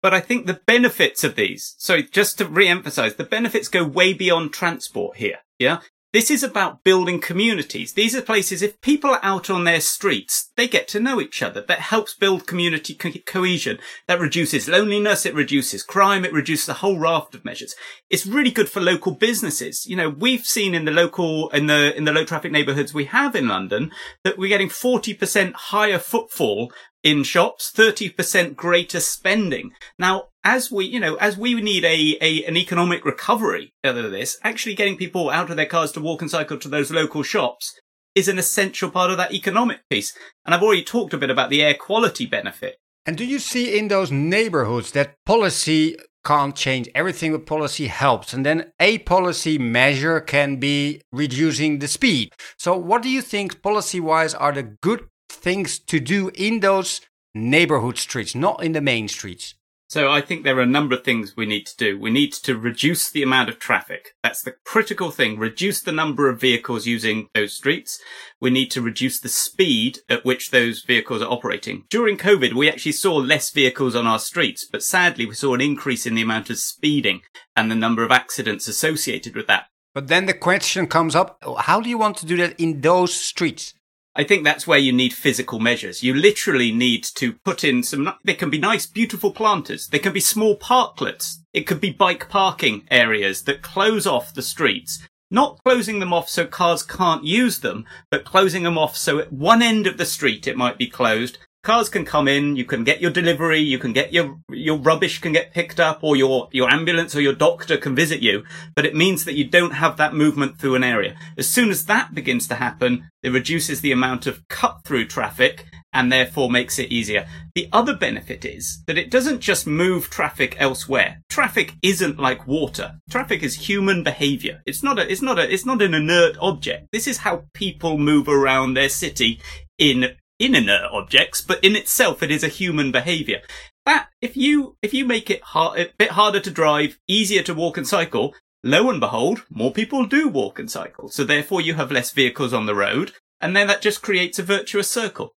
But 0.01 0.13
I 0.13 0.19
think 0.19 0.47
the 0.47 0.59
benefits 0.67 1.23
of 1.23 1.35
these, 1.35 1.75
so 1.77 2.01
just 2.01 2.37
to 2.39 2.45
re-emphasize, 2.45 3.15
the 3.15 3.23
benefits 3.23 3.69
go 3.69 3.85
way 3.85 4.11
beyond 4.11 4.51
transport 4.51 5.15
here. 5.17 5.39
Yeah. 5.57 5.79
This 6.13 6.29
is 6.29 6.43
about 6.43 6.83
building 6.83 7.19
communities. 7.19 7.93
These 7.93 8.15
are 8.15 8.21
places, 8.21 8.61
if 8.61 8.79
people 8.81 9.09
are 9.09 9.19
out 9.23 9.49
on 9.49 9.63
their 9.63 9.81
streets, 9.81 10.51
they 10.55 10.67
get 10.67 10.87
to 10.89 10.99
know 10.99 11.19
each 11.19 11.41
other. 11.41 11.59
That 11.59 11.79
helps 11.79 12.13
build 12.13 12.45
community 12.45 12.93
co- 12.93 13.09
cohesion. 13.25 13.79
That 14.07 14.19
reduces 14.19 14.69
loneliness. 14.69 15.25
It 15.25 15.33
reduces 15.33 15.81
crime. 15.81 16.23
It 16.23 16.31
reduces 16.31 16.69
a 16.69 16.73
whole 16.73 16.99
raft 16.99 17.33
of 17.33 17.43
measures. 17.43 17.73
It's 18.11 18.27
really 18.27 18.51
good 18.51 18.69
for 18.69 18.79
local 18.79 19.13
businesses. 19.13 19.87
You 19.87 19.95
know, 19.95 20.09
we've 20.09 20.45
seen 20.45 20.75
in 20.75 20.85
the 20.85 20.91
local, 20.91 21.49
in 21.49 21.65
the, 21.65 21.97
in 21.97 22.03
the 22.03 22.13
low 22.13 22.25
traffic 22.25 22.51
neighborhoods 22.51 22.93
we 22.93 23.05
have 23.05 23.35
in 23.35 23.47
London 23.47 23.89
that 24.23 24.37
we're 24.37 24.49
getting 24.49 24.69
40% 24.69 25.53
higher 25.53 25.97
footfall 25.97 26.71
in 27.01 27.23
shops, 27.23 27.71
30% 27.75 28.55
greater 28.55 28.99
spending. 28.99 29.71
Now, 29.97 30.27
as 30.43 30.71
we, 30.71 30.85
you 30.85 30.99
know, 30.99 31.15
as 31.15 31.37
we 31.37 31.53
need 31.55 31.85
a, 31.85 32.17
a, 32.21 32.45
an 32.45 32.57
economic 32.57 33.05
recovery 33.05 33.73
out 33.83 33.97
of 33.97 34.11
this, 34.11 34.37
actually 34.43 34.75
getting 34.75 34.97
people 34.97 35.29
out 35.29 35.49
of 35.49 35.55
their 35.55 35.65
cars 35.65 35.91
to 35.93 36.01
walk 36.01 36.21
and 36.21 36.29
cycle 36.29 36.57
to 36.57 36.69
those 36.69 36.91
local 36.91 37.23
shops 37.23 37.79
is 38.15 38.27
an 38.27 38.37
essential 38.37 38.91
part 38.91 39.11
of 39.11 39.17
that 39.17 39.33
economic 39.33 39.79
piece. 39.89 40.15
And 40.45 40.53
I've 40.53 40.61
already 40.61 40.83
talked 40.83 41.13
a 41.13 41.17
bit 41.17 41.29
about 41.29 41.49
the 41.49 41.63
air 41.63 41.73
quality 41.73 42.25
benefit. 42.25 42.77
And 43.05 43.17
do 43.17 43.25
you 43.25 43.39
see 43.39 43.77
in 43.77 43.87
those 43.87 44.11
neighborhoods 44.11 44.91
that 44.91 45.15
policy 45.25 45.97
can't 46.25 46.55
change 46.55 46.89
everything, 46.95 47.31
but 47.31 47.45
policy 47.45 47.87
helps? 47.87 48.33
And 48.33 48.45
then 48.45 48.71
a 48.79 48.99
policy 48.99 49.57
measure 49.57 50.21
can 50.21 50.57
be 50.57 51.01
reducing 51.11 51.79
the 51.79 51.87
speed. 51.87 52.31
So, 52.57 52.77
what 52.77 53.01
do 53.01 53.09
you 53.09 53.21
think 53.21 53.61
policy 53.61 53.99
wise 53.99 54.33
are 54.33 54.53
the 54.53 54.63
good 54.63 55.07
things 55.29 55.79
to 55.79 55.99
do 55.99 56.31
in 56.35 56.61
those 56.61 57.01
neighborhood 57.35 57.97
streets, 57.97 58.35
not 58.35 58.63
in 58.63 58.71
the 58.71 58.81
main 58.81 59.09
streets? 59.09 59.55
So 59.93 60.09
I 60.09 60.21
think 60.21 60.43
there 60.43 60.57
are 60.57 60.61
a 60.61 60.65
number 60.65 60.95
of 60.95 61.03
things 61.03 61.37
we 61.37 61.45
need 61.45 61.67
to 61.67 61.77
do. 61.77 61.99
We 61.99 62.09
need 62.09 62.33
to 62.33 62.57
reduce 62.57 63.11
the 63.11 63.21
amount 63.21 63.49
of 63.49 63.59
traffic. 63.59 64.15
That's 64.23 64.41
the 64.41 64.55
critical 64.65 65.11
thing. 65.11 65.37
Reduce 65.37 65.83
the 65.83 65.91
number 65.91 66.27
of 66.27 66.41
vehicles 66.41 66.87
using 66.87 67.27
those 67.35 67.53
streets. 67.53 68.01
We 68.41 68.49
need 68.49 68.71
to 68.71 68.81
reduce 68.81 69.19
the 69.19 69.29
speed 69.29 69.99
at 70.09 70.25
which 70.25 70.49
those 70.49 70.81
vehicles 70.81 71.21
are 71.21 71.31
operating. 71.31 71.83
During 71.91 72.17
COVID, 72.17 72.53
we 72.53 72.71
actually 72.71 72.93
saw 72.93 73.17
less 73.17 73.51
vehicles 73.51 73.95
on 73.95 74.07
our 74.07 74.17
streets, 74.17 74.65
but 74.65 74.81
sadly 74.81 75.27
we 75.27 75.35
saw 75.35 75.53
an 75.53 75.61
increase 75.61 76.07
in 76.07 76.15
the 76.15 76.23
amount 76.23 76.49
of 76.49 76.57
speeding 76.57 77.21
and 77.55 77.69
the 77.69 77.75
number 77.75 78.03
of 78.03 78.09
accidents 78.09 78.67
associated 78.67 79.35
with 79.35 79.45
that. 79.45 79.67
But 79.93 80.07
then 80.07 80.25
the 80.25 80.33
question 80.33 80.87
comes 80.87 81.15
up, 81.15 81.37
how 81.59 81.81
do 81.81 81.87
you 81.87 81.99
want 81.99 82.17
to 82.17 82.25
do 82.25 82.35
that 82.37 82.59
in 82.59 82.81
those 82.81 83.13
streets? 83.13 83.75
I 84.15 84.23
think 84.23 84.43
that's 84.43 84.67
where 84.67 84.79
you 84.79 84.93
need 84.93 85.13
physical 85.13 85.59
measures. 85.59 86.03
You 86.03 86.13
literally 86.13 86.71
need 86.71 87.03
to 87.15 87.33
put 87.33 87.63
in 87.63 87.81
some, 87.81 88.13
they 88.23 88.35
can 88.35 88.51
be 88.51 88.59
nice, 88.59 88.85
beautiful 88.85 89.31
planters. 89.31 89.87
They 89.87 89.99
can 89.99 90.13
be 90.13 90.19
small 90.19 90.57
parklets. 90.57 91.37
It 91.51 91.63
could 91.63 91.81
be 91.81 91.91
bike 91.91 92.29
parking 92.29 92.85
areas 92.91 93.43
that 93.43 93.63
close 93.63 94.05
off 94.05 94.33
the 94.33 94.43
streets. 94.43 95.07
Not 95.31 95.59
closing 95.65 95.99
them 95.99 96.13
off 96.13 96.29
so 96.29 96.45
cars 96.45 96.83
can't 96.83 97.23
use 97.23 97.61
them, 97.61 97.85
but 98.11 98.23
closing 98.23 98.63
them 98.63 98.77
off 98.77 98.95
so 98.95 99.17
at 99.17 99.33
one 99.33 99.63
end 99.63 99.87
of 99.87 99.97
the 99.97 100.05
street 100.05 100.47
it 100.47 100.57
might 100.57 100.77
be 100.77 100.87
closed 100.87 101.39
cars 101.63 101.87
can 101.87 102.03
come 102.03 102.27
in, 102.27 102.55
you 102.55 102.65
can 102.65 102.83
get 102.83 103.01
your 103.01 103.11
delivery, 103.11 103.59
you 103.59 103.79
can 103.79 103.93
get 103.93 104.11
your, 104.11 104.37
your 104.49 104.77
rubbish 104.77 105.19
can 105.19 105.31
get 105.31 105.53
picked 105.53 105.79
up 105.79 105.99
or 106.03 106.15
your, 106.15 106.49
your 106.51 106.69
ambulance 106.69 107.15
or 107.15 107.21
your 107.21 107.33
doctor 107.33 107.77
can 107.77 107.95
visit 107.95 108.21
you, 108.21 108.43
but 108.75 108.85
it 108.85 108.95
means 108.95 109.23
that 109.25 109.35
you 109.35 109.45
don't 109.45 109.71
have 109.71 109.97
that 109.97 110.13
movement 110.13 110.59
through 110.59 110.75
an 110.75 110.83
area. 110.83 111.15
As 111.37 111.49
soon 111.49 111.69
as 111.69 111.85
that 111.85 112.13
begins 112.13 112.47
to 112.49 112.55
happen, 112.55 113.09
it 113.23 113.31
reduces 113.31 113.79
the 113.79 113.93
amount 113.93 114.27
of 114.27 114.45
cut 114.49 114.81
through 114.83 115.07
traffic 115.07 115.65
and 115.93 116.11
therefore 116.11 116.49
makes 116.49 116.79
it 116.79 116.91
easier. 116.91 117.25
The 117.55 117.69
other 117.71 117.95
benefit 117.95 118.43
is 118.43 118.83
that 118.87 118.97
it 118.97 119.11
doesn't 119.11 119.39
just 119.39 119.65
move 119.65 120.09
traffic 120.09 120.55
elsewhere. 120.59 121.21
Traffic 121.29 121.73
isn't 121.81 122.19
like 122.19 122.47
water. 122.47 122.95
Traffic 123.09 123.43
is 123.43 123.55
human 123.55 124.03
behavior. 124.03 124.61
It's 124.65 124.83
not 124.83 124.99
a, 124.99 125.09
it's 125.09 125.21
not 125.21 125.39
a, 125.39 125.53
it's 125.53 125.65
not 125.65 125.81
an 125.81 125.93
inert 125.93 126.35
object. 126.41 126.87
This 126.91 127.07
is 127.07 127.19
how 127.19 127.45
people 127.53 127.97
move 127.97 128.27
around 128.27 128.73
their 128.73 128.89
city 128.89 129.39
in 129.77 130.15
in 130.39 130.55
inert 130.55 130.91
objects, 130.91 131.41
but 131.41 131.63
in 131.63 131.75
itself 131.75 132.23
it 132.23 132.31
is 132.31 132.43
a 132.43 132.47
human 132.47 132.91
behavior. 132.91 133.41
That 133.85 134.07
if 134.21 134.37
you 134.37 134.77
if 134.81 134.93
you 134.93 135.05
make 135.05 135.29
it 135.29 135.41
hard, 135.41 135.79
a 135.79 135.89
bit 135.97 136.11
harder 136.11 136.39
to 136.39 136.51
drive, 136.51 136.99
easier 137.07 137.43
to 137.43 137.53
walk 137.53 137.77
and 137.77 137.87
cycle, 137.87 138.33
lo 138.63 138.89
and 138.89 138.99
behold, 138.99 139.43
more 139.49 139.71
people 139.71 140.05
do 140.05 140.27
walk 140.27 140.59
and 140.59 140.71
cycle. 140.71 141.09
So 141.09 141.23
therefore 141.23 141.61
you 141.61 141.73
have 141.75 141.91
less 141.91 142.11
vehicles 142.11 142.53
on 142.53 142.65
the 142.65 142.75
road, 142.75 143.11
and 143.41 143.55
then 143.55 143.67
that 143.67 143.81
just 143.81 144.01
creates 144.01 144.39
a 144.39 144.43
virtuous 144.43 144.89
circle. 144.89 145.33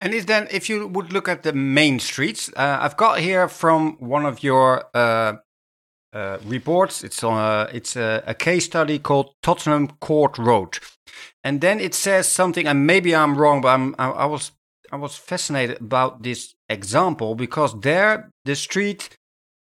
And 0.00 0.12
is 0.12 0.26
then, 0.26 0.48
if 0.50 0.68
you 0.68 0.86
would 0.86 1.12
look 1.12 1.28
at 1.28 1.44
the 1.44 1.52
main 1.52 1.98
streets, 1.98 2.50
uh, 2.56 2.78
I've 2.80 2.96
got 2.96 3.20
here 3.20 3.48
from 3.48 3.96
one 4.00 4.26
of 4.26 4.42
your 4.42 4.84
uh, 4.92 5.36
uh, 6.12 6.38
reports. 6.44 7.02
It's 7.02 7.24
on 7.24 7.38
a, 7.38 7.70
it's 7.72 7.96
a, 7.96 8.22
a, 8.26 8.34
case 8.34 8.66
study 8.66 8.98
called 8.98 9.34
Tottenham 9.42 9.88
Court 10.00 10.36
Road, 10.36 10.78
and 11.44 11.60
then 11.60 11.78
it 11.78 11.94
says 11.94 12.26
something. 12.26 12.66
And 12.66 12.86
maybe 12.86 13.14
I'm 13.14 13.36
wrong, 13.36 13.60
but 13.60 13.68
I'm, 13.68 13.94
I, 13.98 14.10
I 14.10 14.24
was 14.24 14.52
I 14.90 14.96
was 14.96 15.16
fascinated 15.16 15.80
about 15.80 16.22
this 16.22 16.54
example 16.68 17.34
because 17.34 17.78
there 17.80 18.30
the 18.44 18.56
street 18.56 19.16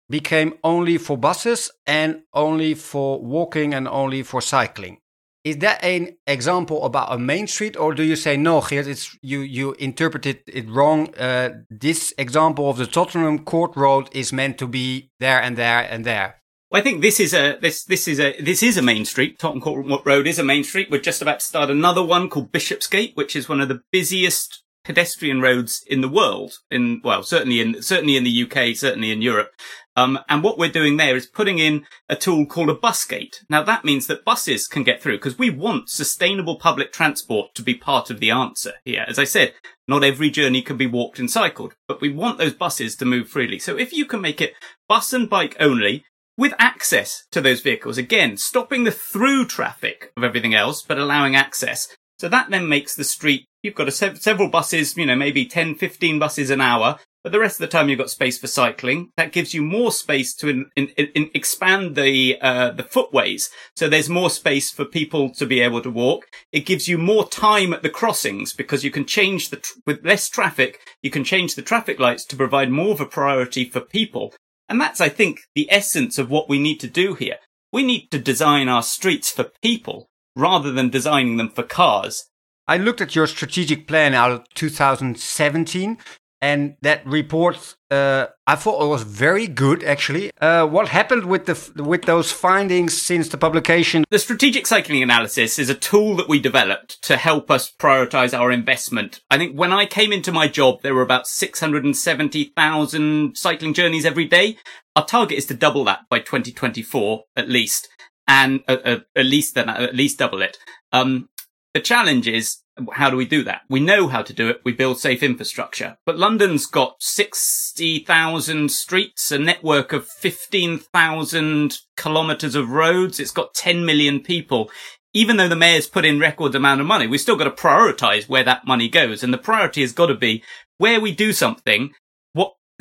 became 0.09 0.53
only 0.63 0.97
for 0.97 1.17
buses 1.17 1.71
and 1.87 2.21
only 2.33 2.73
for 2.73 3.21
walking 3.21 3.73
and 3.73 3.87
only 3.87 4.21
for 4.23 4.41
cycling. 4.41 4.97
Is 5.43 5.57
that 5.57 5.83
an 5.83 6.17
example 6.25 6.85
about 6.85 7.11
a 7.11 7.17
main 7.17 7.47
street, 7.47 7.75
or 7.75 7.93
do 7.93 8.03
you 8.03 8.15
say 8.15 8.37
no, 8.37 8.61
Geert? 8.61 8.87
It's 8.87 9.17
you. 9.21 9.39
You 9.41 9.73
interpreted 9.73 10.41
it 10.47 10.69
wrong. 10.69 11.13
Uh, 11.15 11.49
this 11.69 12.13
example 12.17 12.69
of 12.69 12.77
the 12.77 12.87
Tottenham 12.87 13.39
Court 13.39 13.75
Road 13.75 14.07
is 14.13 14.31
meant 14.31 14.57
to 14.59 14.67
be 14.67 15.09
there 15.19 15.41
and 15.41 15.57
there 15.57 15.81
and 15.81 16.05
there. 16.05 16.42
Well, 16.73 16.79
I 16.79 16.83
think 16.83 17.03
this 17.03 17.19
is 17.19 17.35
a 17.35 17.59
this 17.61 17.83
this 17.83 18.07
is 18.07 18.19
a 18.19 18.35
this 18.41 18.63
is 18.63 18.77
a 18.77 18.81
main 18.81 19.05
street. 19.05 19.37
Tottenham 19.37 19.61
Court 19.61 20.01
Road 20.05 20.25
is 20.25 20.39
a 20.39 20.43
main 20.43 20.63
street. 20.63 20.89
We're 20.89 20.99
just 20.99 21.21
about 21.21 21.39
to 21.39 21.45
start 21.45 21.69
another 21.69 22.03
one 22.03 22.29
called 22.29 22.51
Bishopsgate, 22.51 23.15
which 23.15 23.35
is 23.35 23.47
one 23.47 23.61
of 23.61 23.67
the 23.67 23.81
busiest 23.91 24.63
pedestrian 24.83 25.39
roads 25.39 25.83
in 25.85 26.01
the 26.01 26.09
world. 26.09 26.53
In 26.71 26.99
well, 27.03 27.21
certainly 27.21 27.61
in 27.61 27.83
certainly 27.83 28.17
in 28.17 28.23
the 28.23 28.43
UK, 28.43 28.75
certainly 28.75 29.11
in 29.11 29.21
Europe. 29.21 29.51
Um, 29.95 30.17
and 30.27 30.41
what 30.41 30.57
we're 30.57 30.71
doing 30.71 30.97
there 30.97 31.15
is 31.15 31.27
putting 31.27 31.59
in 31.59 31.85
a 32.09 32.15
tool 32.15 32.47
called 32.47 32.71
a 32.71 32.73
bus 32.73 33.05
gate. 33.05 33.43
Now 33.51 33.61
that 33.61 33.85
means 33.85 34.07
that 34.07 34.25
buses 34.25 34.65
can 34.65 34.81
get 34.81 34.99
through 34.99 35.17
because 35.17 35.37
we 35.37 35.51
want 35.51 35.89
sustainable 35.89 36.57
public 36.57 36.91
transport 36.91 37.53
to 37.53 37.61
be 37.61 37.75
part 37.75 38.09
of 38.09 38.19
the 38.19 38.31
answer 38.31 38.73
here. 38.83 39.05
As 39.07 39.19
I 39.19 39.25
said, 39.25 39.53
not 39.87 40.03
every 40.03 40.31
journey 40.31 40.63
can 40.63 40.77
be 40.77 40.87
walked 40.87 41.19
and 41.19 41.29
cycled, 41.29 41.75
but 41.87 42.01
we 42.01 42.09
want 42.09 42.39
those 42.39 42.55
buses 42.55 42.95
to 42.95 43.05
move 43.05 43.29
freely. 43.29 43.59
So 43.59 43.77
if 43.77 43.93
you 43.93 44.05
can 44.05 44.21
make 44.21 44.41
it 44.41 44.55
bus 44.89 45.13
and 45.13 45.29
bike 45.29 45.55
only, 45.59 46.03
with 46.37 46.53
access 46.57 47.25
to 47.31 47.41
those 47.41 47.61
vehicles, 47.61 47.97
again, 47.97 48.37
stopping 48.37 48.83
the 48.83 48.91
through 48.91 49.45
traffic 49.45 50.11
of 50.17 50.23
everything 50.23 50.53
else, 50.53 50.81
but 50.81 50.97
allowing 50.97 51.35
access. 51.35 51.95
So 52.19 52.29
that 52.29 52.49
then 52.49 52.67
makes 52.67 52.95
the 52.95 53.03
street, 53.03 53.45
you've 53.61 53.75
got 53.75 53.87
a 53.87 53.91
sev- 53.91 54.21
several 54.21 54.49
buses, 54.49 54.95
you 54.97 55.05
know, 55.05 55.15
maybe 55.15 55.45
10, 55.45 55.75
15 55.75 56.19
buses 56.19 56.49
an 56.49 56.61
hour, 56.61 56.97
but 57.23 57.31
the 57.31 57.39
rest 57.39 57.55
of 57.55 57.59
the 57.59 57.67
time 57.67 57.87
you've 57.87 57.99
got 57.99 58.09
space 58.09 58.37
for 58.37 58.47
cycling. 58.47 59.09
That 59.15 59.31
gives 59.31 59.53
you 59.53 59.61
more 59.61 59.91
space 59.91 60.35
to 60.35 60.49
in, 60.49 60.65
in, 60.75 60.87
in 60.97 61.29
expand 61.33 61.95
the, 61.95 62.37
uh, 62.41 62.71
the 62.71 62.83
footways. 62.83 63.49
So 63.77 63.87
there's 63.87 64.09
more 64.09 64.29
space 64.29 64.71
for 64.71 64.83
people 64.83 65.29
to 65.35 65.45
be 65.45 65.61
able 65.61 65.81
to 65.81 65.89
walk. 65.89 66.25
It 66.51 66.65
gives 66.65 66.87
you 66.87 66.97
more 66.97 67.27
time 67.27 67.73
at 67.73 67.81
the 67.81 67.89
crossings 67.89 68.53
because 68.53 68.83
you 68.83 68.91
can 68.91 69.05
change 69.05 69.49
the, 69.49 69.57
tr- 69.57 69.79
with 69.85 70.05
less 70.05 70.27
traffic, 70.27 70.81
you 71.01 71.09
can 71.09 71.23
change 71.23 71.55
the 71.55 71.61
traffic 71.61 71.97
lights 71.99 72.25
to 72.25 72.35
provide 72.35 72.69
more 72.69 72.91
of 72.91 73.01
a 73.01 73.05
priority 73.05 73.69
for 73.69 73.79
people. 73.79 74.33
And 74.69 74.79
that's, 74.79 75.01
I 75.01 75.09
think, 75.09 75.41
the 75.55 75.67
essence 75.71 76.17
of 76.17 76.29
what 76.29 76.49
we 76.49 76.59
need 76.59 76.79
to 76.79 76.87
do 76.87 77.13
here. 77.15 77.37
We 77.71 77.83
need 77.83 78.09
to 78.11 78.19
design 78.19 78.69
our 78.69 78.83
streets 78.83 79.31
for 79.31 79.51
people 79.61 80.09
rather 80.35 80.71
than 80.71 80.89
designing 80.89 81.37
them 81.37 81.49
for 81.49 81.63
cars. 81.63 82.25
I 82.67 82.77
looked 82.77 83.01
at 83.01 83.15
your 83.15 83.27
strategic 83.27 83.87
plan 83.87 84.13
out 84.13 84.31
of 84.31 84.49
2017 84.53 85.97
and 86.43 86.75
that 86.81 87.07
report 87.07 87.77
uh, 87.89 88.27
I 88.45 88.55
thought 88.55 88.83
it 88.83 88.87
was 88.87 89.03
very 89.03 89.47
good 89.47 89.81
actually. 89.83 90.29
Uh, 90.41 90.67
what 90.67 90.89
happened 90.89 91.23
with 91.25 91.45
the 91.45 91.71
with 91.81 92.01
those 92.03 92.33
findings 92.33 92.99
since 92.99 93.29
the 93.29 93.37
publication? 93.37 94.03
The 94.09 94.19
strategic 94.19 94.67
cycling 94.67 95.01
analysis 95.03 95.57
is 95.57 95.69
a 95.69 95.75
tool 95.75 96.17
that 96.17 96.27
we 96.27 96.41
developed 96.41 97.01
to 97.03 97.15
help 97.17 97.49
us 97.49 97.71
prioritize 97.71 98.37
our 98.37 98.51
investment. 98.51 99.21
I 99.29 99.37
think 99.37 99.55
when 99.55 99.71
I 99.71 99.85
came 99.85 100.11
into 100.11 100.33
my 100.33 100.47
job, 100.47 100.81
there 100.81 100.95
were 100.95 101.03
about 101.03 101.27
670,000 101.27 103.37
cycling 103.37 103.73
journeys 103.73 104.05
every 104.05 104.25
day. 104.25 104.57
Our 104.95 105.05
target 105.05 105.37
is 105.37 105.45
to 105.45 105.53
double 105.53 105.85
that 105.85 106.01
by 106.09 106.19
2024 106.19 107.23
at 107.37 107.47
least, 107.47 107.87
and 108.27 108.61
uh, 108.67 108.77
uh, 108.83 108.99
at 109.15 109.25
least 109.25 109.55
then 109.55 109.69
at 109.69 109.95
least 109.95 110.19
double 110.19 110.41
it. 110.41 110.57
Um, 110.91 111.29
the 111.73 111.81
challenge 111.81 112.27
is 112.27 112.59
how 112.93 113.09
do 113.09 113.17
we 113.17 113.25
do 113.25 113.43
that? 113.43 113.61
We 113.69 113.79
know 113.79 114.07
how 114.07 114.23
to 114.23 114.33
do 114.33 114.49
it. 114.49 114.61
We 114.63 114.71
build 114.71 114.99
safe 114.99 115.21
infrastructure. 115.21 115.97
But 116.05 116.17
London's 116.17 116.65
got 116.65 116.95
60,000 116.99 118.71
streets, 118.71 119.31
a 119.31 119.37
network 119.37 119.93
of 119.93 120.07
15,000 120.07 121.79
kilometers 121.95 122.55
of 122.55 122.71
roads. 122.71 123.19
It's 123.19 123.31
got 123.31 123.53
10 123.53 123.85
million 123.85 124.21
people. 124.21 124.71
Even 125.13 125.37
though 125.37 125.47
the 125.47 125.55
mayor's 125.55 125.87
put 125.87 126.05
in 126.05 126.19
record 126.19 126.55
amount 126.55 126.81
of 126.81 126.87
money, 126.87 127.05
we've 127.05 127.21
still 127.21 127.35
got 127.35 127.43
to 127.43 127.51
prioritize 127.51 128.27
where 128.27 128.43
that 128.43 128.65
money 128.65 128.89
goes. 128.89 129.23
And 129.23 129.31
the 129.31 129.37
priority 129.37 129.81
has 129.81 129.93
got 129.93 130.07
to 130.07 130.15
be 130.15 130.43
where 130.79 130.99
we 130.99 131.11
do 131.11 131.31
something, 131.31 131.91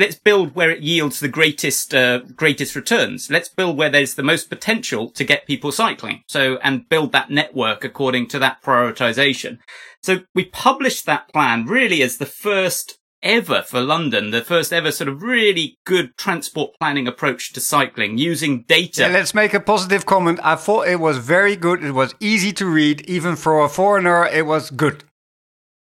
let's 0.03 0.17
build 0.17 0.57
where 0.57 0.71
it 0.71 0.83
yields 0.83 1.21
the 1.21 1.29
greatest 1.29 1.95
uh, 1.95 2.19
greatest 2.35 2.75
returns. 2.75 3.31
Let's 3.31 3.49
build 3.49 3.79
where 3.79 3.89
there's 3.89 4.17
the 4.17 4.25
most 4.25 4.51
potential 4.51 5.11
to 5.13 5.23
get 5.23 5.47
people 5.47 5.71
cycling. 5.71 6.25
So 6.27 6.57
and 6.57 6.89
build 6.89 7.13
that 7.13 7.31
network 7.31 7.85
according 7.85 8.27
to 8.29 8.41
that 8.41 8.63
prioritization. 8.63 9.59
So 10.03 10.23
we 10.35 10.47
published 10.47 11.07
that 11.07 11.29
plan 11.33 11.67
really 11.67 12.03
as 12.03 12.19
the 12.19 12.27
first 12.27 12.99
ever 13.23 13.63
for 13.63 13.81
London, 13.81 14.33
the 14.33 14.43
first 14.43 14.73
ever 14.73 14.91
sort 14.91 15.07
of 15.07 15.23
really 15.23 15.79
good 15.87 16.17
transport 16.17 16.73
planning 16.81 17.07
approach 17.07 17.53
to 17.53 17.61
cycling 17.61 18.19
using 18.19 18.65
data. 18.67 19.03
Yeah, 19.03 19.09
let's 19.09 19.33
make 19.33 19.55
a 19.55 19.61
positive 19.61 20.05
comment. 20.05 20.41
I 20.43 20.57
thought 20.57 20.89
it 20.89 20.99
was 20.99 21.19
very 21.19 21.55
good. 21.55 21.85
It 21.85 21.93
was 21.93 22.17
easy 22.19 22.53
to 22.55 22.67
read. 22.67 23.03
Even 23.03 23.37
for 23.37 23.63
a 23.63 23.69
foreigner, 23.69 24.27
it 24.27 24.47
was 24.47 24.71
good 24.71 25.05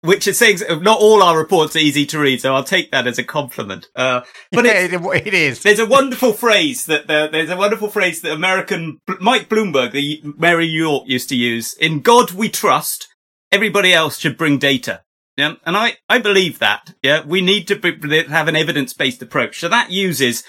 which 0.03 0.27
is 0.27 0.37
saying 0.37 0.59
not 0.81 0.99
all 0.99 1.23
our 1.23 1.37
reports 1.37 1.75
are 1.75 1.79
easy 1.79 2.05
to 2.07 2.19
read, 2.19 2.41
so 2.41 2.53
I'll 2.53 2.63
take 2.63 2.91
that 2.91 3.07
as 3.07 3.17
a 3.17 3.23
compliment. 3.23 3.87
Uh, 3.95 4.21
but 4.51 4.65
yeah, 4.65 4.79
it, 4.79 5.27
it 5.27 5.33
is. 5.33 5.63
There's 5.63 5.79
a 5.79 5.85
wonderful 5.85 6.33
phrase 6.33 6.85
that 6.85 7.07
the, 7.07 7.29
there's 7.31 7.49
a 7.49 7.57
wonderful 7.57 7.87
phrase 7.87 8.21
that 8.21 8.33
American 8.33 8.99
Mike 9.19 9.47
Bloomberg, 9.47 9.91
the 9.93 10.21
mayor 10.37 10.59
of 10.59 10.67
York, 10.67 11.03
used 11.07 11.29
to 11.29 11.35
use. 11.35 11.73
In 11.75 12.01
God 12.01 12.31
we 12.31 12.49
trust. 12.49 13.07
Everybody 13.51 13.93
else 13.93 14.17
should 14.17 14.37
bring 14.37 14.57
data. 14.57 15.03
Yeah, 15.37 15.55
and 15.65 15.77
I, 15.77 15.97
I 16.09 16.19
believe 16.19 16.59
that. 16.59 16.93
Yeah, 17.01 17.23
we 17.25 17.41
need 17.41 17.67
to 17.67 17.75
be, 17.75 18.23
have 18.25 18.47
an 18.47 18.55
evidence-based 18.55 19.21
approach. 19.21 19.59
So 19.59 19.67
that 19.69 19.91
uses 19.91 20.43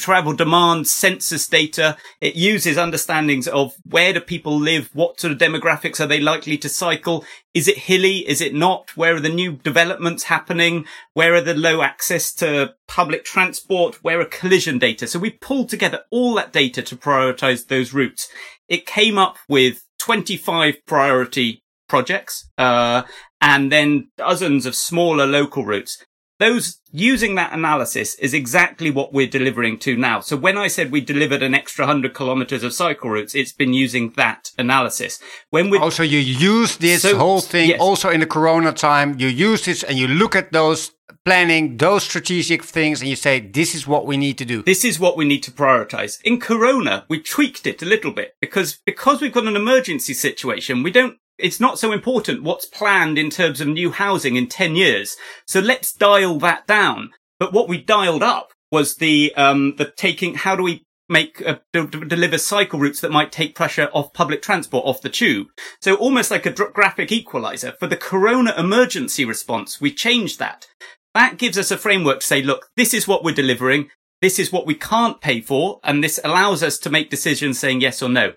travel 0.00 0.32
demand, 0.32 0.88
census 0.88 1.46
data. 1.46 1.96
It 2.20 2.34
uses 2.34 2.76
understandings 2.76 3.48
of 3.48 3.74
where 3.84 4.12
do 4.12 4.20
people 4.20 4.58
live? 4.58 4.90
What 4.92 5.20
sort 5.20 5.32
of 5.32 5.38
demographics 5.38 6.00
are 6.00 6.06
they 6.06 6.20
likely 6.20 6.58
to 6.58 6.68
cycle? 6.68 7.24
Is 7.54 7.68
it 7.68 7.78
hilly? 7.78 8.28
Is 8.28 8.40
it 8.40 8.54
not? 8.54 8.96
Where 8.96 9.16
are 9.16 9.20
the 9.20 9.28
new 9.28 9.52
developments 9.52 10.24
happening? 10.24 10.86
Where 11.14 11.34
are 11.34 11.40
the 11.40 11.54
low 11.54 11.82
access 11.82 12.32
to 12.34 12.74
public 12.86 13.24
transport? 13.24 14.02
Where 14.02 14.20
are 14.20 14.26
collision 14.26 14.78
data? 14.78 15.06
So 15.06 15.18
we 15.18 15.30
pulled 15.30 15.68
together 15.68 16.04
all 16.10 16.34
that 16.34 16.52
data 16.52 16.82
to 16.82 16.96
prioritize 16.96 17.66
those 17.66 17.92
routes. 17.92 18.28
It 18.68 18.86
came 18.86 19.18
up 19.18 19.38
with 19.48 19.84
25 19.98 20.84
priority 20.86 21.62
projects, 21.88 22.48
uh, 22.58 23.02
and 23.40 23.70
then 23.70 24.08
dozens 24.16 24.66
of 24.66 24.74
smaller 24.74 25.26
local 25.26 25.64
routes 25.64 26.04
those 26.38 26.80
using 26.92 27.34
that 27.34 27.52
analysis 27.52 28.14
is 28.16 28.34
exactly 28.34 28.90
what 28.90 29.12
we're 29.12 29.26
delivering 29.26 29.78
to 29.78 29.96
now. 29.96 30.20
So 30.20 30.36
when 30.36 30.58
I 30.58 30.68
said 30.68 30.90
we 30.90 31.00
delivered 31.00 31.42
an 31.42 31.54
extra 31.54 31.86
hundred 31.86 32.14
kilometers 32.14 32.62
of 32.62 32.72
cycle 32.72 33.10
routes, 33.10 33.34
it's 33.34 33.52
been 33.52 33.72
using 33.72 34.12
that 34.16 34.50
analysis. 34.58 35.20
When 35.50 35.70
we 35.70 35.78
also 35.78 36.02
you 36.02 36.18
use 36.18 36.76
this 36.76 37.02
so, 37.02 37.16
whole 37.16 37.40
thing 37.40 37.70
yes. 37.70 37.80
also 37.80 38.10
in 38.10 38.20
the 38.20 38.26
Corona 38.26 38.72
time, 38.72 39.18
you 39.18 39.28
use 39.28 39.64
this 39.64 39.82
and 39.82 39.98
you 39.98 40.08
look 40.08 40.36
at 40.36 40.52
those 40.52 40.92
planning, 41.24 41.76
those 41.76 42.04
strategic 42.04 42.62
things, 42.62 43.00
and 43.00 43.10
you 43.10 43.16
say 43.16 43.40
this 43.40 43.74
is 43.74 43.86
what 43.86 44.06
we 44.06 44.16
need 44.16 44.38
to 44.38 44.44
do. 44.44 44.62
This 44.62 44.84
is 44.84 45.00
what 45.00 45.16
we 45.16 45.24
need 45.24 45.42
to 45.42 45.50
prioritize. 45.50 46.20
In 46.22 46.38
Corona, 46.38 47.04
we 47.08 47.20
tweaked 47.20 47.66
it 47.66 47.82
a 47.82 47.86
little 47.86 48.12
bit 48.12 48.36
because 48.40 48.78
because 48.84 49.20
we've 49.20 49.32
got 49.32 49.46
an 49.46 49.56
emergency 49.56 50.14
situation, 50.14 50.82
we 50.82 50.92
don't 50.92 51.18
it's 51.38 51.60
not 51.60 51.78
so 51.78 51.92
important 51.92 52.42
what's 52.42 52.66
planned 52.66 53.18
in 53.18 53.30
terms 53.30 53.60
of 53.60 53.68
new 53.68 53.90
housing 53.90 54.36
in 54.36 54.48
10 54.48 54.76
years. 54.76 55.16
So 55.46 55.60
let's 55.60 55.92
dial 55.92 56.38
that 56.38 56.66
down. 56.66 57.10
But 57.38 57.52
what 57.52 57.68
we 57.68 57.82
dialed 57.82 58.22
up 58.22 58.52
was 58.72 58.96
the, 58.96 59.34
um, 59.36 59.76
the 59.76 59.92
taking, 59.96 60.34
how 60.34 60.56
do 60.56 60.62
we 60.62 60.84
make, 61.08 61.42
uh, 61.46 61.56
deliver 61.72 62.38
cycle 62.38 62.80
routes 62.80 63.00
that 63.00 63.12
might 63.12 63.30
take 63.30 63.54
pressure 63.54 63.88
off 63.92 64.12
public 64.12 64.42
transport, 64.42 64.84
off 64.86 65.02
the 65.02 65.08
tube. 65.08 65.48
So 65.80 65.94
almost 65.94 66.30
like 66.30 66.46
a 66.46 66.50
graphic 66.50 67.12
equalizer 67.12 67.72
for 67.78 67.86
the 67.86 67.96
corona 67.96 68.54
emergency 68.56 69.24
response. 69.24 69.80
We 69.80 69.92
changed 69.92 70.38
that. 70.38 70.66
That 71.14 71.38
gives 71.38 71.56
us 71.56 71.70
a 71.70 71.78
framework 71.78 72.20
to 72.20 72.26
say, 72.26 72.42
look, 72.42 72.66
this 72.76 72.92
is 72.92 73.06
what 73.06 73.24
we're 73.24 73.34
delivering. 73.34 73.90
This 74.20 74.38
is 74.38 74.52
what 74.52 74.66
we 74.66 74.74
can't 74.74 75.20
pay 75.20 75.40
for. 75.40 75.78
And 75.84 76.02
this 76.02 76.18
allows 76.24 76.62
us 76.62 76.78
to 76.78 76.90
make 76.90 77.10
decisions 77.10 77.58
saying 77.58 77.80
yes 77.80 78.02
or 78.02 78.08
no. 78.08 78.32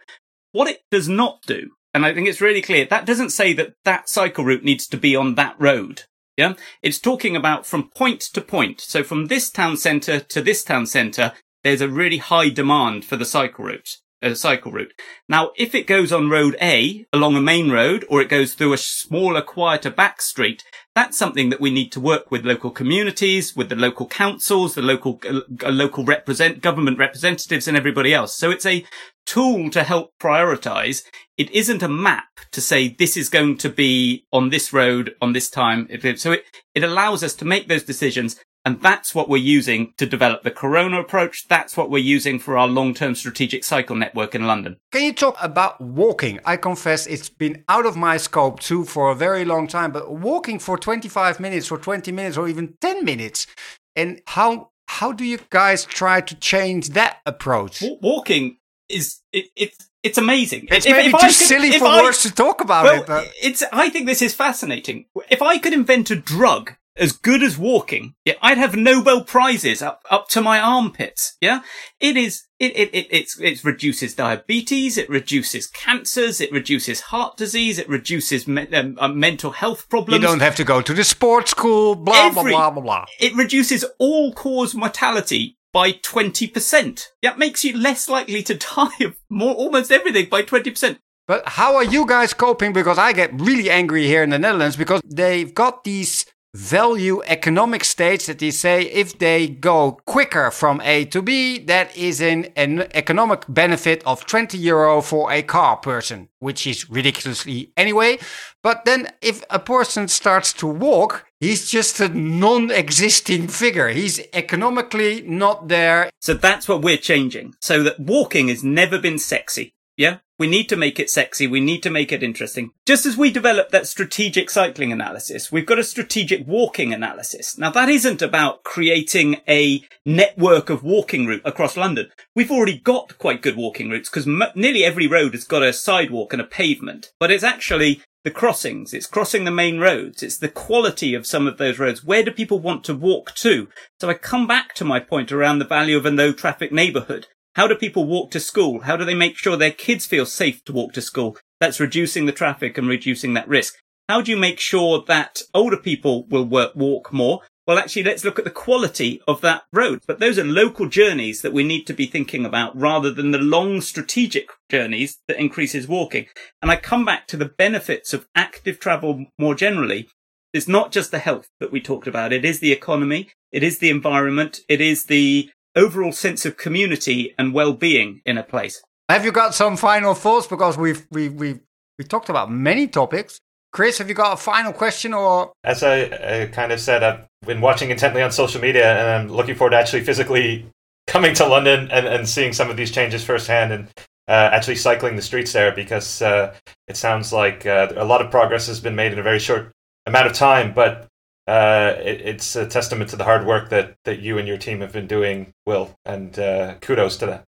What 0.52 0.70
it 0.70 0.82
does 0.92 1.10
not 1.10 1.42
do 1.46 1.72
and 1.94 2.06
I 2.06 2.14
think 2.14 2.28
it's 2.28 2.42
really 2.42 2.62
clear 2.62 2.86
that 2.86 3.06
doesn't 3.06 3.32
say 3.32 3.54
that 3.54 3.74
that 3.86 4.10
cycle 4.10 4.44
route 4.44 4.64
needs 4.64 4.88
to 4.88 4.98
be 4.98 5.16
on 5.16 5.36
that 5.36 5.56
road. 5.60 6.04
Yeah. 6.38 6.54
It's 6.82 7.00
talking 7.00 7.36
about 7.36 7.66
from 7.66 7.90
point 7.90 8.22
to 8.22 8.40
point. 8.40 8.80
So 8.80 9.04
from 9.04 9.26
this 9.26 9.50
town 9.50 9.76
centre 9.76 10.22
to 10.22 10.42
this 10.42 10.64
town 10.64 10.86
centre, 10.86 11.34
there's 11.66 11.82
a 11.82 11.90
really 11.90 12.18
high 12.18 12.48
demand 12.48 13.04
for 13.04 13.18
the 13.18 13.26
cycle 13.26 13.66
route 13.66 13.98
a 14.22 14.36
cycle 14.36 14.72
route. 14.72 14.94
Now, 15.28 15.52
if 15.56 15.74
it 15.74 15.88
goes 15.88 16.12
on 16.12 16.30
road 16.30 16.58
A 16.62 17.06
along 17.14 17.36
a 17.36 17.42
main 17.42 17.72
road 17.72 18.06
or 18.10 18.22
it 18.22 18.30
goes 18.30 18.54
through 18.54 18.74
a 18.74 18.78
smaller, 18.78 19.42
quieter 19.42 19.90
back 19.90 20.22
street, 20.22 20.64
that's 21.00 21.18
something 21.18 21.50
that 21.50 21.62
we 21.62 21.72
need 21.72 21.94
to 21.94 22.00
work 22.02 22.30
with 22.30 22.44
local 22.44 22.72
communities, 22.72 23.56
with 23.56 23.70
the 23.70 23.76
local 23.76 24.06
councils, 24.06 24.76
the 24.76 24.82
local, 24.82 25.22
uh, 25.26 25.70
local 25.70 26.04
represent, 26.04 26.62
government 26.62 26.98
representatives 26.98 27.70
and 27.70 27.78
everybody 27.78 28.14
else. 28.14 28.36
So 28.36 28.52
it's 28.52 28.66
a 28.66 28.84
tool 29.26 29.70
to 29.70 29.84
help 29.84 30.12
prioritize. 30.20 31.04
It 31.38 31.50
isn't 31.52 31.82
a 31.82 31.88
map 31.88 32.28
to 32.52 32.60
say 32.60 32.90
this 32.90 33.16
is 33.16 33.30
going 33.30 33.60
to 33.60 33.70
be 33.70 34.26
on 34.34 34.50
this 34.50 34.74
road 34.74 35.16
on 35.22 35.32
this 35.32 35.50
time. 35.50 35.88
So 36.18 36.34
it, 36.34 36.44
it 36.76 36.84
allows 36.84 37.24
us 37.24 37.34
to 37.36 37.46
make 37.46 37.70
those 37.70 37.84
decisions 37.84 38.36
and 38.70 38.80
that's 38.82 39.16
what 39.16 39.28
we're 39.28 39.38
using 39.38 39.94
to 39.98 40.06
develop 40.06 40.44
the 40.44 40.52
Corona 40.52 41.02
approach. 41.02 41.48
That's 41.48 41.76
what 41.76 41.90
we're 41.90 41.98
using 41.98 42.38
for 42.38 42.56
our 42.56 42.68
long-term 42.68 43.16
strategic 43.16 43.64
cycle 43.64 43.96
network 43.96 44.36
in 44.36 44.46
London. 44.46 44.78
Can 44.92 45.02
you 45.02 45.12
talk 45.12 45.36
about 45.42 45.82
walking? 45.82 46.40
I 46.46 46.56
confess 46.56 47.08
it's 47.08 47.30
been 47.30 47.64
out 47.68 47.88
of 47.88 47.98
my 47.98 48.18
scope 48.18 48.60
too 48.60 48.86
for 48.86 49.10
a 49.10 49.16
very 49.16 49.44
long 49.44 49.66
time, 49.66 49.92
but 49.92 50.12
walking 50.12 50.60
for 50.60 50.78
25 50.78 51.40
minutes 51.40 51.72
or 51.72 51.80
20 51.80 52.12
minutes 52.12 52.38
or 52.38 52.48
even 52.48 52.76
10 52.80 53.04
minutes. 53.04 53.48
And 53.96 54.22
how 54.28 54.70
how 54.88 55.14
do 55.14 55.26
you 55.26 55.40
guys 55.50 55.84
try 55.84 56.22
to 56.22 56.36
change 56.36 56.90
that 56.90 57.18
approach? 57.26 57.84
Walking 58.04 58.58
is 58.88 59.20
it, 59.34 59.48
it's 59.56 59.90
it's 60.04 60.20
amazing. 60.20 60.68
It's 60.70 60.86
if, 60.86 60.92
maybe 60.92 61.08
if 61.08 61.14
too 61.14 61.26
could, 61.26 61.34
silly 61.34 61.72
for 61.72 61.86
I, 61.86 62.04
words 62.04 62.22
to 62.22 62.32
talk 62.32 62.62
about 62.62 62.84
well, 62.86 63.02
it. 63.02 63.08
But. 63.08 63.32
It's. 63.42 63.64
I 63.74 63.90
think 63.90 64.06
this 64.06 64.22
is 64.22 64.36
fascinating. 64.36 65.06
If 65.30 65.42
I 65.42 65.58
could 65.58 65.74
invent 65.74 66.12
a 66.12 66.16
drug 66.16 66.76
as 66.96 67.14
good 67.14 67.42
as 67.42 67.58
walking, 67.58 68.16
yeah, 68.26 68.34
I'd 68.42 68.58
have 68.58 68.76
Nobel 68.76 69.24
prizes 69.24 69.82
up, 69.82 70.04
up 70.10 70.28
to 70.30 70.42
my 70.42 70.60
armpits. 70.60 71.38
Yeah. 71.42 71.62
It 72.00 72.18
is, 72.18 72.44
it, 72.60 72.76
it, 72.76 72.90
it, 72.94 73.08
it's, 73.10 73.40
it 73.40 73.64
reduces 73.64 74.16
diabetes. 74.16 74.98
It 74.98 75.10
reduces 75.10 75.68
cancers. 75.68 76.42
It 76.42 76.52
reduces 76.52 77.02
heart 77.02 77.38
disease. 77.38 77.80
It 77.80 77.88
reduces 77.88 78.48
me, 78.48 78.68
um, 78.74 78.98
uh, 79.00 79.08
mental 79.08 79.52
health 79.52 79.88
problems. 79.90 80.22
You 80.22 80.28
don't 80.28 80.42
have 80.42 80.56
to 80.58 80.64
go 80.64 80.82
to 80.82 80.94
the 80.94 81.04
sports 81.04 81.52
school, 81.52 81.96
blah, 81.96 82.28
Every, 82.28 82.52
blah, 82.52 82.70
blah, 82.70 82.72
blah, 82.72 82.84
blah. 82.84 83.06
It 83.20 83.36
reduces 83.36 83.86
all 83.98 84.34
cause 84.34 84.76
mortality 84.76 85.58
by 85.72 85.94
20%. 85.94 87.06
That 87.22 87.40
makes 87.40 87.64
you 87.64 87.78
less 87.78 88.10
likely 88.10 88.44
to 88.44 88.56
die 88.76 88.90
of 89.02 89.16
more, 89.30 89.54
almost 89.56 89.92
everything 89.92 90.28
by 90.30 90.44
20%. 90.44 90.98
But 91.28 91.48
how 91.48 91.76
are 91.76 91.84
you 91.84 92.08
guys 92.08 92.34
coping? 92.34 92.74
Because 92.74 92.98
I 92.98 93.14
get 93.14 93.40
really 93.40 93.70
angry 93.70 94.08
here 94.08 94.24
in 94.24 94.32
the 94.32 94.40
Netherlands 94.40 94.76
because 94.76 95.00
they've 95.06 95.54
got 95.54 95.84
these 95.84 96.26
value 96.54 97.22
economic 97.26 97.84
states 97.84 98.26
that 98.26 98.40
they 98.40 98.52
say 98.52 98.84
if 98.84 99.18
they 99.20 99.48
go 99.48 100.00
quicker 100.06 100.50
from 100.52 100.82
A 100.82 101.06
to 101.06 101.22
B, 101.22 101.60
that 101.66 101.96
is 101.96 102.22
an, 102.22 102.46
an 102.56 102.88
economic 102.94 103.46
benefit 103.48 104.02
of 104.06 104.26
20 104.26 104.58
euro 104.58 105.02
for 105.02 105.32
a 105.32 105.44
car 105.44 105.78
person, 105.78 106.30
which 106.40 106.66
is 106.66 106.90
ridiculously 106.90 107.72
anyway. 107.78 108.18
But 108.64 108.86
then 108.86 109.12
if 109.22 109.44
a 109.50 109.60
person 109.60 110.08
starts 110.08 110.52
to 110.54 110.68
walk, 110.68 111.26
he's 111.40 111.70
just 111.70 112.00
a 112.00 112.10
non 112.10 112.72
existing 112.72 113.48
figure. 113.48 113.90
He's 113.90 114.20
economically 114.34 115.22
not 115.22 115.68
there. 115.68 116.10
So 116.20 116.34
that's 116.34 116.68
what 116.68 116.82
we're 116.82 116.98
changing. 116.98 117.56
So 117.62 117.84
that 117.84 118.00
walking 118.00 118.48
has 118.48 118.64
never 118.64 118.98
been 118.98 119.20
sexy. 119.20 119.76
Yeah. 119.96 120.18
We 120.40 120.48
need 120.48 120.70
to 120.70 120.78
make 120.78 121.00
it 121.02 121.10
sexy. 121.10 121.48
We 121.48 121.60
need 121.60 121.84
to 121.84 121.90
make 121.90 122.14
it 122.14 122.24
interesting. 122.24 122.72
Just 122.86 123.06
as 123.06 123.18
we 123.18 123.30
developed 123.30 123.72
that 123.74 123.88
strategic 123.88 124.50
cycling 124.50 124.94
analysis, 124.94 125.52
we've 125.52 125.66
got 125.66 125.80
a 125.80 125.84
strategic 125.84 126.48
walking 126.48 126.94
analysis. 126.94 127.58
Now 127.58 127.72
that 127.72 127.90
isn't 127.90 128.22
about 128.22 128.64
creating 128.64 129.42
a 129.50 129.84
network 130.06 130.70
of 130.70 130.82
walking 130.82 131.26
route 131.26 131.42
across 131.44 131.76
London. 131.76 132.10
We've 132.36 132.52
already 132.52 132.80
got 132.80 133.18
quite 133.18 133.42
good 133.42 133.58
walking 133.58 133.90
routes 133.90 134.10
because 134.10 134.28
m- 134.28 134.44
nearly 134.56 134.86
every 134.86 135.08
road 135.08 135.34
has 135.34 135.44
got 135.44 135.62
a 135.62 135.74
sidewalk 135.74 136.32
and 136.32 136.42
a 136.42 136.46
pavement, 136.46 137.12
but 137.20 137.32
it's 137.32 137.44
actually 137.44 138.02
the 138.24 138.32
crossings. 138.32 138.94
It's 138.94 139.08
crossing 139.08 139.44
the 139.44 139.52
main 139.52 139.80
roads. 139.80 140.24
It's 140.24 140.38
the 140.38 140.50
quality 140.50 141.14
of 141.14 141.28
some 141.28 141.48
of 141.48 141.58
those 141.58 141.80
roads. 141.80 142.04
Where 142.04 142.24
do 142.24 142.32
people 142.32 142.60
want 142.60 142.84
to 142.86 142.94
walk 142.94 143.36
to? 143.36 143.68
So 144.00 144.10
I 144.10 144.14
come 144.14 144.48
back 144.48 144.74
to 144.76 144.86
my 144.86 145.00
point 145.00 145.32
around 145.32 145.60
the 145.60 145.66
value 145.66 145.98
of 145.98 146.06
a 146.06 146.12
no 146.12 146.32
traffic 146.32 146.72
neighborhood. 146.72 147.28
How 147.60 147.68
do 147.68 147.76
people 147.76 148.06
walk 148.06 148.32
to 148.32 148.40
school? 148.40 148.84
How 148.84 148.96
do 148.96 149.04
they 149.04 149.14
make 149.14 149.38
sure 149.38 149.58
their 149.58 149.70
kids 149.70 150.06
feel 150.06 150.26
safe 150.26 150.64
to 150.64 150.72
walk 150.72 150.94
to 150.94 151.02
school? 151.02 151.36
That's 151.60 151.82
reducing 151.82 152.26
the 152.26 152.32
traffic 152.32 152.78
and 152.78 152.88
reducing 152.88 153.34
that 153.34 153.50
risk. 153.50 153.76
How 154.08 154.22
do 154.22 154.32
you 154.32 154.38
make 154.38 154.62
sure 154.62 155.04
that 155.10 155.42
older 155.54 155.76
people 155.76 156.26
will 156.28 156.46
work, 156.46 156.74
walk 156.74 157.12
more? 157.12 157.42
Well, 157.68 157.78
actually, 157.78 158.04
let's 158.04 158.24
look 158.24 158.40
at 158.40 158.46
the 158.46 158.50
quality 158.50 159.22
of 159.28 159.42
that 159.42 159.64
road. 159.74 160.00
But 160.08 160.22
those 160.22 160.40
are 160.40 160.46
local 160.46 160.88
journeys 160.88 161.42
that 161.42 161.52
we 161.52 161.66
need 161.66 161.84
to 161.88 161.94
be 161.94 162.06
thinking 162.06 162.46
about 162.46 162.80
rather 162.80 163.12
than 163.12 163.32
the 163.32 163.40
long 163.40 163.82
strategic 163.82 164.52
journeys 164.72 165.18
that 165.28 165.38
increases 165.38 165.86
walking. 165.86 166.28
And 166.62 166.72
I 166.72 166.78
come 166.78 167.04
back 167.04 167.28
to 167.28 167.36
the 167.36 167.52
benefits 167.58 168.14
of 168.14 168.30
active 168.36 168.80
travel 168.80 169.26
more 169.38 169.54
generally. 169.54 170.08
It's 170.54 170.70
not 170.70 170.94
just 170.94 171.12
the 171.12 171.20
health 171.20 171.50
that 171.60 171.74
we 171.74 171.82
talked 171.82 172.08
about. 172.08 172.32
It 172.32 172.46
is 172.46 172.62
the 172.62 172.72
economy. 172.72 173.32
It 173.52 173.64
is 173.64 173.80
the 173.80 173.90
environment. 173.90 174.62
It 174.70 174.80
is 174.80 175.08
the 175.08 175.50
overall 175.76 176.12
sense 176.12 176.46
of 176.46 176.58
community 176.58 177.34
and 177.38 177.54
well-being 177.54 178.22
in 178.26 178.38
a 178.38 178.44
place. 178.44 178.82
Have 179.10 179.26
you 179.26 179.32
got 179.32 179.56
some 179.56 179.76
final 179.76 180.14
thoughts? 180.14 180.48
Because 180.48 180.78
we've 180.78 181.08
we 181.12 181.30
we 181.30 181.60
we 181.98 182.06
talked 182.06 182.30
about 182.30 182.52
many 182.52 182.88
topics. 182.88 183.40
Chris, 183.72 183.98
have 184.00 184.10
you 184.10 184.16
got 184.16 184.34
a 184.34 184.38
final 184.38 184.74
question 184.74 185.14
or? 185.14 185.52
As 185.64 185.84
I, 185.84 186.04
I 186.04 186.50
kind 186.52 186.72
of 186.72 186.80
said, 186.80 187.04
I've 187.04 187.28
been 187.46 187.62
watching 187.62 187.92
intently 187.92 188.22
on 188.22 188.32
social 188.32 188.62
media, 188.62 188.92
and 188.92 189.10
I'm 189.10 189.36
looking 189.36 189.56
forward 189.56 189.72
to 189.72 189.78
actually 189.78 190.04
physically 190.04 190.68
coming 191.08 191.34
to 191.36 191.48
London 191.48 191.90
and, 191.92 192.08
and 192.08 192.28
seeing 192.28 192.54
some 192.54 192.70
of 192.70 192.78
these 192.78 192.92
changes 192.92 193.24
firsthand 193.24 193.74
and 193.74 193.88
uh, 194.28 194.50
actually 194.54 194.76
cycling 194.76 195.16
the 195.16 195.22
streets 195.24 195.54
there 195.54 195.72
because 195.72 196.22
uh, 196.22 196.54
it 196.88 196.96
sounds 196.96 197.34
like 197.34 197.66
uh, 197.66 197.92
a 197.96 198.06
lot 198.06 198.22
of 198.22 198.30
progress 198.30 198.68
has 198.68 198.80
been 198.80 198.96
made 198.96 199.12
in 199.12 199.18
a 199.18 199.24
very 199.24 199.40
short 199.40 199.72
amount 200.06 200.28
of 200.28 200.34
time. 200.34 200.72
But 200.74 201.08
uh, 201.50 201.96
it, 202.00 202.22
it's 202.22 202.56
a 202.56 202.68
testament 202.68 203.10
to 203.10 203.16
the 203.16 203.24
hard 203.24 203.46
work 203.46 203.70
that, 203.70 203.96
that 204.06 204.20
you 204.20 204.38
and 204.38 204.48
your 204.48 204.58
team 204.58 204.82
have 204.82 204.94
been 204.94 205.08
doing, 205.08 205.54
Will, 205.66 205.98
and 206.06 206.38
uh, 206.38 206.76
kudos 206.82 207.18
to 207.18 207.26
that. 207.26 207.46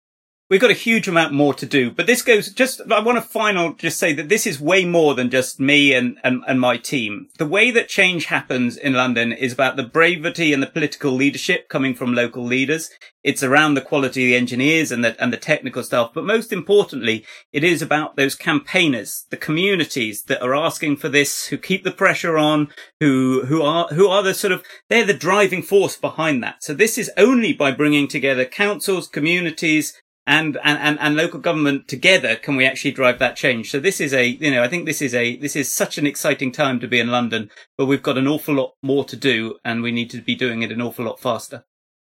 We've 0.49 0.59
got 0.59 0.71
a 0.71 0.73
huge 0.73 1.07
amount 1.07 1.31
more 1.31 1.53
to 1.53 1.65
do, 1.67 1.91
but 1.91 2.07
this 2.07 2.23
goes 2.23 2.51
just, 2.51 2.81
I 2.91 3.01
want 3.01 3.19
to 3.19 3.21
final 3.21 3.73
just 3.73 3.99
say 3.99 4.13
that 4.13 4.29
this 4.29 4.47
is 4.47 4.59
way 4.59 4.83
more 4.83 5.13
than 5.13 5.29
just 5.29 5.59
me 5.59 5.93
and, 5.93 6.17
and, 6.23 6.43
and 6.47 6.59
my 6.59 6.77
team. 6.77 7.27
The 7.37 7.45
way 7.45 7.69
that 7.69 7.87
change 7.87 8.25
happens 8.25 8.75
in 8.75 8.93
London 8.93 9.31
is 9.31 9.53
about 9.53 9.75
the 9.75 9.83
bravery 9.83 10.51
and 10.51 10.63
the 10.63 10.67
political 10.67 11.11
leadership 11.11 11.69
coming 11.69 11.93
from 11.93 12.15
local 12.15 12.43
leaders. 12.43 12.89
It's 13.23 13.43
around 13.43 13.75
the 13.75 13.81
quality 13.81 14.23
of 14.23 14.29
the 14.29 14.37
engineers 14.37 14.91
and 14.91 15.05
the, 15.05 15.15
and 15.21 15.31
the 15.31 15.37
technical 15.37 15.83
stuff. 15.83 16.15
But 16.15 16.25
most 16.25 16.51
importantly, 16.51 17.27
it 17.53 17.63
is 17.63 17.83
about 17.83 18.15
those 18.15 18.33
campaigners, 18.33 19.27
the 19.29 19.37
communities 19.37 20.23
that 20.23 20.41
are 20.41 20.55
asking 20.55 20.97
for 20.97 21.09
this, 21.09 21.45
who 21.49 21.59
keep 21.59 21.83
the 21.83 21.91
pressure 21.91 22.39
on, 22.39 22.69
who, 22.99 23.45
who 23.45 23.61
are, 23.61 23.87
who 23.89 24.07
are 24.07 24.23
the 24.23 24.33
sort 24.33 24.53
of, 24.53 24.63
they're 24.89 25.05
the 25.05 25.13
driving 25.13 25.61
force 25.61 25.95
behind 25.95 26.41
that. 26.41 26.63
So 26.63 26.73
this 26.73 26.97
is 26.97 27.11
only 27.17 27.53
by 27.53 27.69
bringing 27.69 28.07
together 28.07 28.45
councils, 28.45 29.07
communities, 29.07 29.93
and, 30.29 30.59
and, 30.63 30.99
and, 30.99 31.15
local 31.15 31.39
government 31.39 31.87
together 31.87 32.35
can 32.35 32.55
we 32.55 32.63
actually 32.63 32.91
drive 32.91 33.17
that 33.17 33.35
change. 33.35 33.71
So 33.71 33.79
this 33.79 33.99
is 33.99 34.13
a, 34.13 34.27
you 34.27 34.51
know, 34.51 34.61
I 34.61 34.67
think 34.67 34.85
this 34.85 35.01
is 35.01 35.15
a, 35.15 35.35
this 35.37 35.55
is 35.55 35.73
such 35.73 35.97
an 35.97 36.05
exciting 36.05 36.51
time 36.51 36.79
to 36.81 36.87
be 36.87 36.99
in 36.99 37.07
London, 37.07 37.49
but 37.79 37.87
we've 37.87 38.03
got 38.03 38.17
an 38.17 38.27
awful 38.27 38.53
lot 38.53 38.75
more 38.83 39.03
to 39.05 39.15
do 39.15 39.57
and 39.65 39.81
we 39.81 39.91
need 39.91 40.11
to 40.11 40.21
be 40.21 40.35
doing 40.35 40.61
it 40.61 40.71
an 40.71 40.81
awful 40.81 41.05
lot 41.05 41.19
faster. 41.19 41.65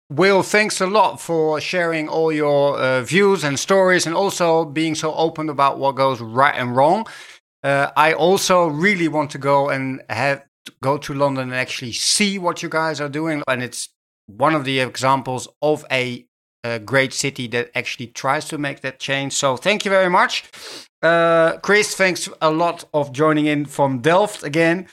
Will, 0.09 0.41
thanks 0.41 0.79
a 0.79 0.87
lot 0.87 1.19
for 1.19 1.59
sharing 1.59 2.07
all 2.07 2.31
your 2.31 2.77
uh, 2.77 3.01
views 3.01 3.43
and 3.43 3.59
stories 3.59 4.07
and 4.07 4.15
also 4.15 4.63
being 4.63 4.95
so 4.95 5.13
open 5.15 5.49
about 5.49 5.77
what 5.77 5.95
goes 5.95 6.21
right 6.21 6.55
and 6.55 6.77
wrong. 6.77 7.05
Uh, 7.61 7.91
I 7.97 8.13
also 8.13 8.67
really 8.67 9.09
want 9.09 9.31
to 9.31 9.37
go 9.37 9.69
and 9.69 10.01
have 10.09 10.45
go 10.81 10.97
to 10.97 11.13
London 11.13 11.49
and 11.49 11.55
actually 11.55 11.91
see 11.91 12.39
what 12.39 12.63
you 12.63 12.69
guys 12.69 13.01
are 13.01 13.09
doing. 13.09 13.43
And 13.49 13.61
it's 13.61 13.89
one 14.27 14.55
of 14.55 14.63
the 14.63 14.79
examples 14.79 15.49
of 15.61 15.85
a 15.91 16.25
a 16.63 16.79
great 16.79 17.13
city 17.13 17.47
that 17.47 17.71
actually 17.75 18.07
tries 18.07 18.45
to 18.45 18.57
make 18.57 18.81
that 18.81 18.99
change. 18.99 19.33
So 19.33 19.57
thank 19.57 19.85
you 19.85 19.91
very 19.91 20.09
much. 20.09 20.43
Uh, 21.01 21.57
Chris, 21.57 21.95
thanks 21.95 22.29
a 22.41 22.51
lot 22.51 22.85
of 22.93 23.11
joining 23.11 23.45
in 23.45 23.65
from 23.65 23.99
Delft 23.99 24.43
again. 24.43 24.87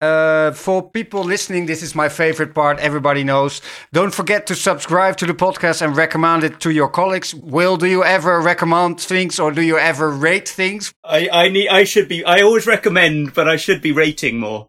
Uh, 0.00 0.52
for 0.52 0.90
people 0.90 1.24
listening, 1.24 1.64
this 1.64 1.82
is 1.82 1.94
my 1.94 2.10
favorite 2.10 2.54
part. 2.54 2.78
Everybody 2.78 3.24
knows. 3.24 3.62
Don't 3.92 4.12
forget 4.12 4.46
to 4.48 4.54
subscribe 4.54 5.16
to 5.16 5.26
the 5.26 5.32
podcast 5.32 5.80
and 5.80 5.96
recommend 5.96 6.44
it 6.44 6.60
to 6.60 6.70
your 6.70 6.88
colleagues. 6.90 7.34
Will, 7.34 7.78
do 7.78 7.86
you 7.86 8.04
ever 8.04 8.40
recommend 8.40 9.00
things 9.00 9.38
or 9.38 9.50
do 9.50 9.62
you 9.62 9.78
ever 9.78 10.10
rate 10.10 10.48
things? 10.48 10.92
I, 11.02 11.28
I 11.32 11.48
need. 11.48 11.68
I 11.68 11.84
should 11.84 12.08
be. 12.08 12.22
I 12.22 12.42
always 12.42 12.66
recommend, 12.66 13.32
but 13.32 13.48
I 13.48 13.56
should 13.56 13.80
be 13.80 13.92
rating 13.92 14.38
more. 14.38 14.68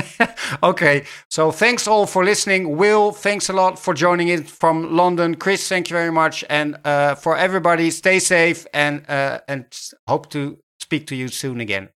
okay, 0.62 1.04
so 1.28 1.50
thanks 1.50 1.86
all 1.86 2.06
for 2.06 2.24
listening. 2.24 2.76
Will, 2.76 3.12
thanks 3.12 3.48
a 3.48 3.52
lot 3.52 3.78
for 3.78 3.94
joining 3.94 4.28
in 4.28 4.44
from 4.44 4.96
London. 4.96 5.34
Chris, 5.34 5.68
thank 5.68 5.90
you 5.90 5.94
very 5.94 6.12
much. 6.12 6.44
And 6.48 6.76
uh, 6.84 7.14
for 7.14 7.36
everybody, 7.36 7.90
stay 7.90 8.18
safe 8.18 8.66
and 8.72 9.08
uh, 9.08 9.40
and 9.48 9.66
hope 10.08 10.30
to 10.30 10.58
speak 10.80 11.06
to 11.08 11.16
you 11.16 11.28
soon 11.28 11.60
again. 11.60 11.90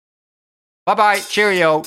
Bye 0.86 0.95
bye. 0.95 1.19
Cheerio. 1.19 1.84